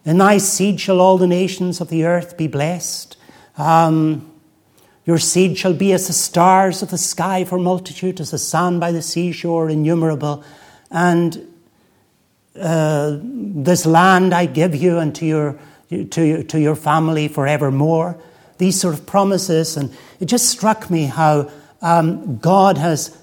[0.05, 3.17] In thy seed shall all the nations of the earth be blessed.
[3.57, 4.31] Um,
[5.05, 8.81] your seed shall be as the stars of the sky for multitude, as the sand
[8.81, 10.45] by the seashore, innumerable.
[10.91, 11.53] And
[12.59, 15.59] uh, this land I give you and to your,
[15.91, 18.21] to, to your family forevermore.
[18.59, 19.77] These sort of promises.
[19.77, 21.51] And it just struck me how
[21.83, 23.17] um, God has,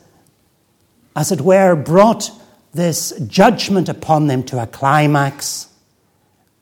[1.15, 2.31] as it were, brought
[2.73, 5.67] this judgment upon them to a climax.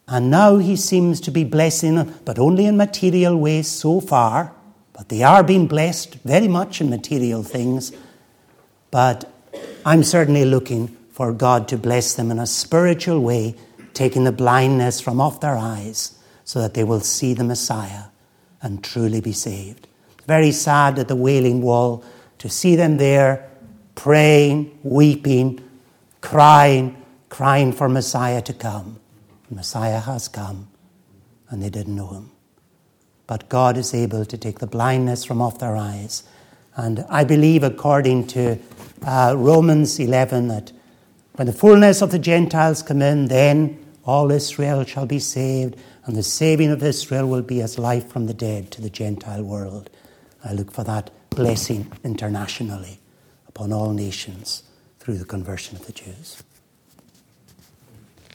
[0.07, 4.53] And now he seems to be blessing them, but only in material ways so far.
[4.93, 7.91] But they are being blessed very much in material things.
[8.91, 9.31] But
[9.85, 13.55] I'm certainly looking for God to bless them in a spiritual way,
[13.93, 18.10] taking the blindness from off their eyes so that they will see the Messiah
[18.61, 19.87] and truly be saved.
[20.27, 22.03] Very sad at the Wailing Wall
[22.37, 23.49] to see them there
[23.95, 25.59] praying, weeping,
[26.21, 28.99] crying, crying for Messiah to come.
[29.49, 30.69] Messiah has come,
[31.49, 32.31] and they didn't know him.
[33.27, 36.23] But God is able to take the blindness from off their eyes.
[36.75, 38.57] And I believe, according to
[39.05, 40.71] uh, Romans 11, that
[41.33, 45.75] when the fullness of the Gentiles come in, then all Israel shall be saved,
[46.05, 49.43] and the saving of Israel will be as life from the dead to the Gentile
[49.43, 49.89] world.
[50.43, 52.99] I look for that blessing internationally
[53.47, 54.63] upon all nations
[54.99, 56.41] through the conversion of the Jews.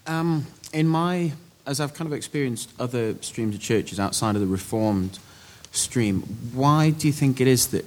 [0.06, 1.32] Um, in my,
[1.66, 5.18] as I've kind of experienced other streams of churches outside of the Reformed
[5.72, 6.22] stream,
[6.52, 7.84] why do you think it is that,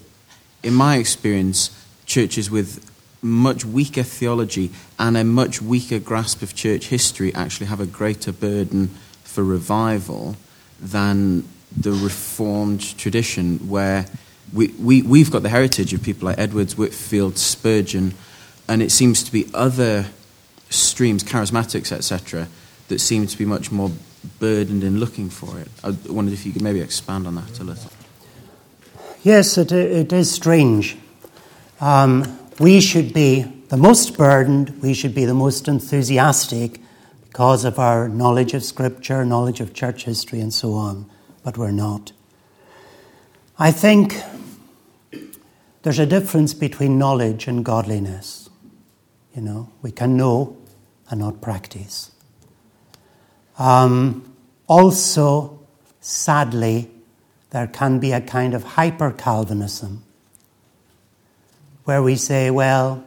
[0.64, 1.72] in my experience,
[2.06, 2.89] churches with
[3.22, 8.32] much weaker theology and a much weaker grasp of church history actually have a greater
[8.32, 8.88] burden
[9.24, 10.36] for revival
[10.80, 11.44] than
[11.76, 14.06] the Reformed tradition, where
[14.54, 18.14] we, we, we've got the heritage of people like Edwards, Whitefield, Spurgeon,
[18.68, 20.08] and it seems to be other
[20.70, 22.48] streams, charismatics, etc.,
[22.88, 23.91] that seem to be much more
[24.40, 25.68] burdened in looking for it.
[25.84, 27.91] I wondered if you could maybe expand on that a little.
[29.22, 30.98] Yes, it, it is strange.
[31.80, 36.80] Um, we should be the most burdened, we should be the most enthusiastic
[37.22, 41.10] because of our knowledge of Scripture, knowledge of church history, and so on,
[41.44, 42.11] but we're not.
[43.57, 44.22] I think
[45.84, 48.49] there's a difference between knowledge and godliness.
[49.34, 50.57] You know, we can know
[51.10, 52.11] and not practice.
[53.57, 54.36] Um,
[54.68, 55.65] also,
[56.02, 56.91] sadly,
[57.52, 60.03] there can be a kind of hyper Calvinism
[61.90, 63.03] where we say, well,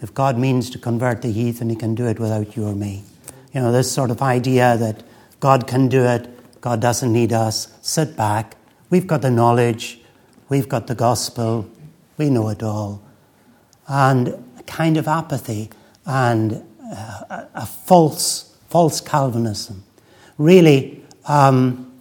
[0.00, 3.02] if God means to convert the heathen, he can do it without you or me.
[3.52, 5.02] You know, this sort of idea that
[5.38, 6.26] God can do it.
[6.62, 7.68] God doesn't need us.
[7.82, 8.56] Sit back.
[8.88, 10.00] We've got the knowledge.
[10.48, 11.68] We've got the gospel.
[12.16, 13.02] We know it all.
[13.86, 14.28] And
[14.58, 15.68] a kind of apathy
[16.06, 19.84] and uh, a, a false, false Calvinism.
[20.38, 22.00] Really, um,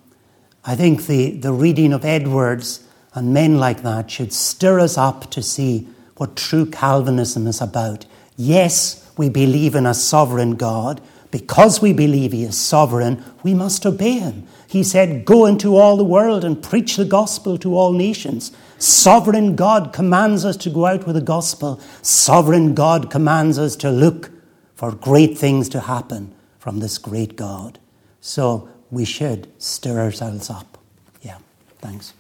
[0.63, 5.29] I think the, the reading of Edwards and men like that should stir us up
[5.31, 5.87] to see
[6.17, 8.05] what true Calvinism is about.
[8.37, 11.01] Yes, we believe in a sovereign God.
[11.31, 14.47] Because we believe He is sovereign, we must obey Him.
[14.67, 18.51] He said, Go into all the world and preach the gospel to all nations.
[18.79, 21.79] Sovereign God commands us to go out with the gospel.
[22.01, 24.31] Sovereign God commands us to look
[24.73, 27.77] for great things to happen from this great God.
[28.21, 30.77] So we should stir ourselves up.
[31.21, 31.37] Yeah,
[31.79, 32.13] thanks.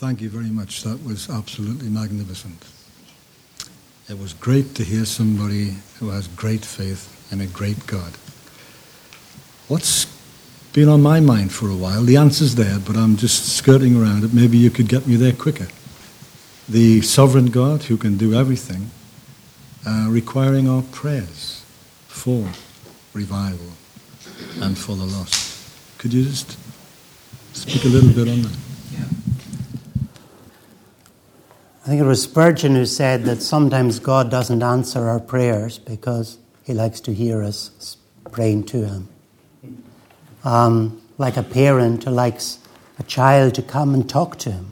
[0.00, 0.82] Thank you very much.
[0.82, 2.64] That was absolutely magnificent.
[4.08, 8.14] It was great to hear somebody who has great faith in a great God.
[9.68, 10.06] What's
[10.72, 14.24] been on my mind for a while, the answer's there, but I'm just skirting around
[14.24, 14.32] it.
[14.32, 15.68] Maybe you could get me there quicker.
[16.66, 18.90] The sovereign God who can do everything,
[19.86, 21.62] uh, requiring our prayers
[22.08, 22.48] for
[23.12, 23.74] revival
[24.62, 25.98] and for the lost.
[25.98, 26.56] Could you just
[27.52, 28.56] speak a little bit on that?
[29.28, 29.29] I
[31.90, 36.72] think it was Spurgeon who said that sometimes God doesn't answer our prayers because he
[36.72, 37.96] likes to hear us
[38.30, 39.08] praying to him.
[40.44, 42.60] Um, like a parent who likes
[43.00, 44.68] a child to come and talk to him.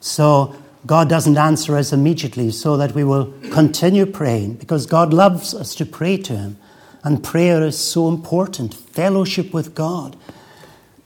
[0.00, 0.56] So
[0.86, 5.76] God doesn't answer us immediately so that we will continue praying because God loves us
[5.76, 6.58] to pray to him.
[7.04, 10.16] And prayer is so important fellowship with God.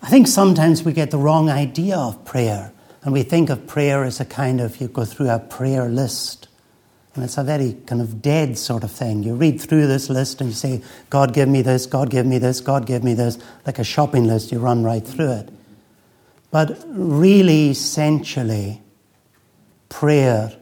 [0.00, 2.72] I think sometimes we get the wrong idea of prayer.
[3.04, 6.48] And we think of prayer as a kind of, you go through a prayer list.
[7.14, 9.22] And it's a very kind of dead sort of thing.
[9.22, 12.38] You read through this list and you say, God give me this, God give me
[12.38, 13.38] this, God give me this.
[13.66, 15.50] Like a shopping list, you run right through it.
[16.50, 18.80] But really, essentially,
[19.90, 20.52] prayer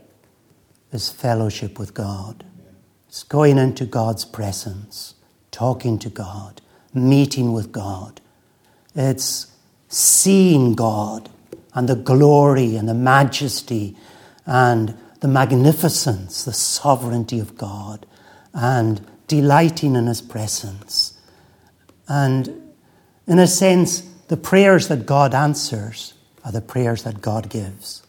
[0.90, 2.44] is fellowship with God.
[3.08, 5.14] It's going into God's presence,
[5.52, 6.60] talking to God,
[6.92, 8.20] meeting with God.
[8.94, 9.46] It's
[9.88, 11.30] seeing God
[11.74, 13.96] and the glory and the majesty
[14.46, 18.06] and the magnificence, the sovereignty of God,
[18.52, 21.18] and delighting in His presence.
[22.08, 22.72] And
[23.26, 28.02] in a sense, the prayers that God answers are the prayers that God gives.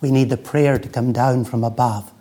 [0.00, 2.12] We need the prayer to come down from above,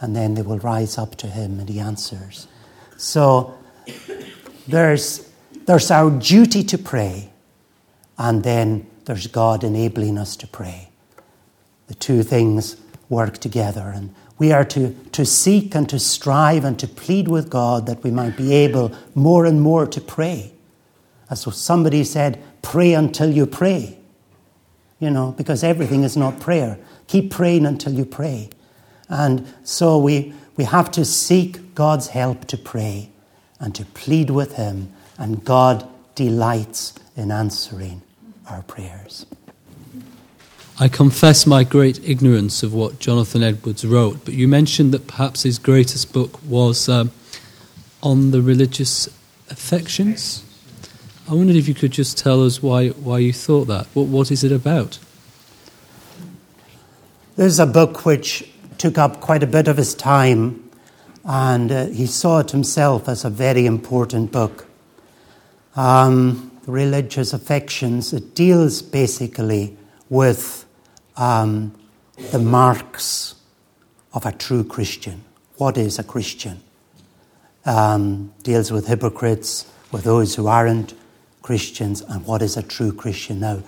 [0.00, 2.48] and then they will rise up to Him and He answers.
[2.96, 3.56] So
[4.66, 5.30] there's,
[5.66, 7.30] there's our duty to pray,
[8.18, 10.88] and then there's God enabling us to pray.
[11.86, 12.76] The two things
[13.08, 17.48] work together, and we are to, to seek and to strive and to plead with
[17.48, 20.52] God that we might be able more and more to pray.
[21.30, 23.96] As somebody said, pray until you pray.
[24.98, 26.78] You know, because everything is not prayer.
[27.06, 28.50] Keep praying until you pray.
[29.08, 33.10] And so we, we have to seek God's help to pray
[33.60, 38.02] and to plead with Him, and God delights in answering
[38.48, 39.26] our prayers.
[40.78, 45.42] I confess my great ignorance of what Jonathan Edwards wrote, but you mentioned that perhaps
[45.42, 47.12] his greatest book was um,
[48.02, 49.08] on the religious
[49.48, 50.44] affections.
[51.28, 53.86] I wondered if you could just tell us why, why you thought that.
[53.94, 54.98] What, what is it about?
[57.36, 58.48] There's a book which
[58.78, 60.70] took up quite a bit of his time,
[61.24, 64.66] and uh, he saw it himself as a very important book.
[65.74, 69.76] Um, religious affections, it deals basically
[70.08, 70.66] with
[71.16, 71.74] um,
[72.32, 73.34] the marks
[74.12, 75.24] of a true Christian.
[75.56, 76.60] What is a Christian?
[77.64, 80.94] Um, deals with hypocrites, with those who aren't
[81.42, 83.62] Christians, and what is a true Christian now.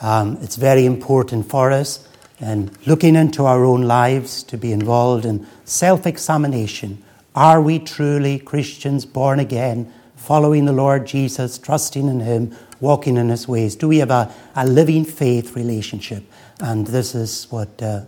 [0.00, 2.06] Um, it's very important for us
[2.40, 7.02] in looking into our own lives to be involved in self examination.
[7.34, 9.92] Are we truly Christians born again?
[10.20, 13.74] Following the Lord Jesus, trusting in Him, walking in His ways?
[13.74, 16.24] Do we have a, a living faith relationship?
[16.60, 18.02] And this is what uh,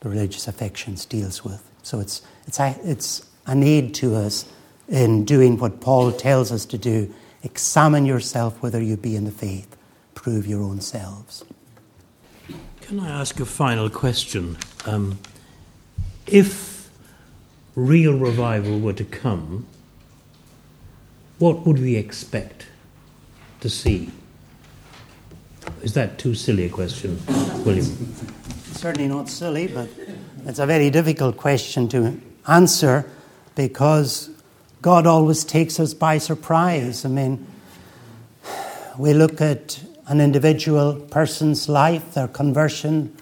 [0.00, 1.68] the religious affections deals with.
[1.82, 4.46] So it's, it's, a, it's an aid to us
[4.88, 7.12] in doing what Paul tells us to do.
[7.42, 9.76] Examine yourself whether you be in the faith.
[10.14, 11.44] Prove your own selves.
[12.82, 14.56] Can I ask a final question?
[14.84, 15.18] Um,
[16.28, 16.88] if
[17.74, 19.66] real revival were to come,
[21.38, 22.66] what would we expect
[23.60, 24.10] to see?
[25.82, 27.18] Is that too silly a question,
[27.64, 27.86] William?
[28.72, 29.88] Certainly not silly, but
[30.46, 33.10] it's a very difficult question to answer
[33.54, 34.30] because
[34.82, 37.04] God always takes us by surprise.
[37.04, 37.46] I mean,
[38.98, 43.14] we look at an individual person's life, their conversion.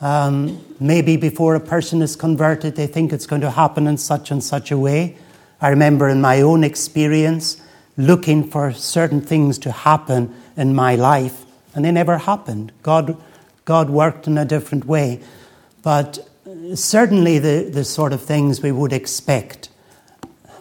[0.00, 4.30] Um, maybe before a person is converted, they think it's going to happen in such
[4.30, 5.16] and such a way.
[5.60, 7.60] I remember in my own experience
[7.96, 12.72] looking for certain things to happen in my life, and they never happened.
[12.82, 13.16] God,
[13.64, 15.20] God worked in a different way.
[15.82, 16.18] But
[16.74, 19.70] certainly, the, the sort of things we would expect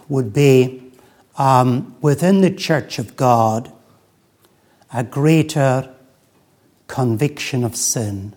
[0.08, 0.92] would be
[1.38, 3.72] um, within the church of God
[4.94, 5.94] a greater
[6.88, 8.34] conviction of sin,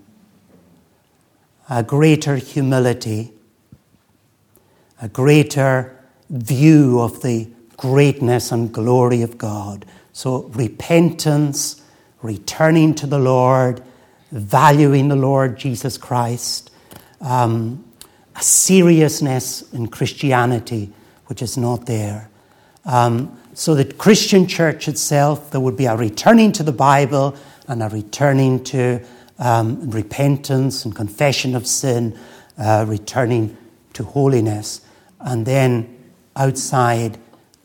[1.70, 3.32] a greater humility,
[5.00, 5.97] a greater
[6.30, 9.86] view of the greatness and glory of God.
[10.12, 11.80] So, repentance,
[12.22, 13.82] returning to the Lord,
[14.30, 16.70] valuing the Lord Jesus Christ,
[17.20, 17.84] um,
[18.34, 20.92] a seriousness in Christianity
[21.26, 22.28] which is not there.
[22.84, 27.36] Um, so, the Christian church itself, there would be a returning to the Bible
[27.68, 29.04] and a returning to
[29.38, 32.18] um, repentance and confession of sin,
[32.58, 33.56] uh, returning
[33.92, 34.80] to holiness.
[35.20, 35.97] And then
[36.38, 37.18] outside,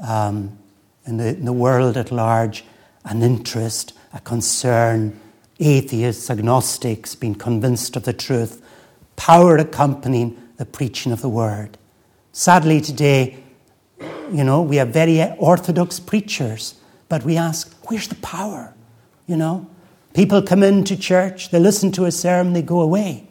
[0.05, 0.57] um,
[1.05, 2.65] in, the, in the world at large,
[3.05, 5.19] an interest, a concern,
[5.59, 8.61] atheists, agnostics being convinced of the truth,
[9.15, 11.77] power accompanying the preaching of the word.
[12.31, 13.37] Sadly, today,
[14.31, 16.75] you know, we have very orthodox preachers,
[17.09, 18.73] but we ask, where's the power?
[19.27, 19.69] You know,
[20.13, 23.27] people come into church, they listen to a sermon, they go away,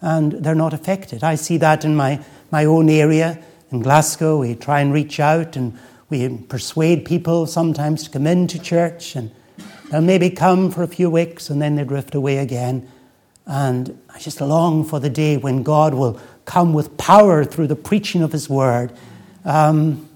[0.00, 1.22] and they're not affected.
[1.22, 3.42] I see that in my, my own area
[3.72, 4.38] in Glasgow.
[4.38, 5.78] We try and reach out and
[6.10, 9.30] we persuade people sometimes to come into church, and
[9.90, 12.86] they'll maybe come for a few weeks and then they drift away again.
[13.46, 17.76] And I just long for the day when God will come with power through the
[17.76, 18.92] preaching of His word.
[19.44, 20.08] Um,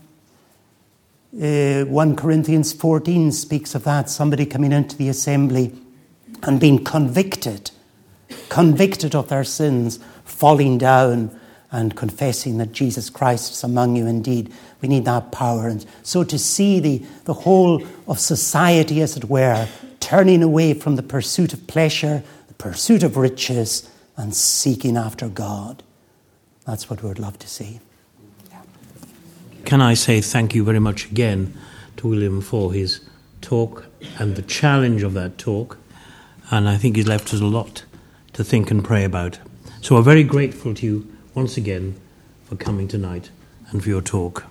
[1.35, 5.75] uh, 1 Corinthians 14 speaks of that somebody coming into the assembly
[6.43, 7.71] and being convicted,
[8.49, 11.39] convicted of their sins, falling down
[11.73, 14.53] and confessing that Jesus Christ is among you indeed.
[14.81, 15.69] We need that power.
[15.69, 19.69] And so to see the, the whole of society, as it were,
[20.01, 25.83] turning away from the pursuit of pleasure, the pursuit of riches, and seeking after God.
[26.65, 27.81] That's what we would love to see.
[29.65, 31.53] Can I say thank you very much again
[31.97, 33.01] to William for his
[33.41, 33.87] talk
[34.19, 35.79] and the challenge of that talk?
[36.51, 37.85] And I think he's left us a lot
[38.35, 39.41] to think and pray about.
[39.81, 41.95] So we're very grateful to you once again
[42.45, 43.29] for coming tonight
[43.71, 44.47] and for your talk.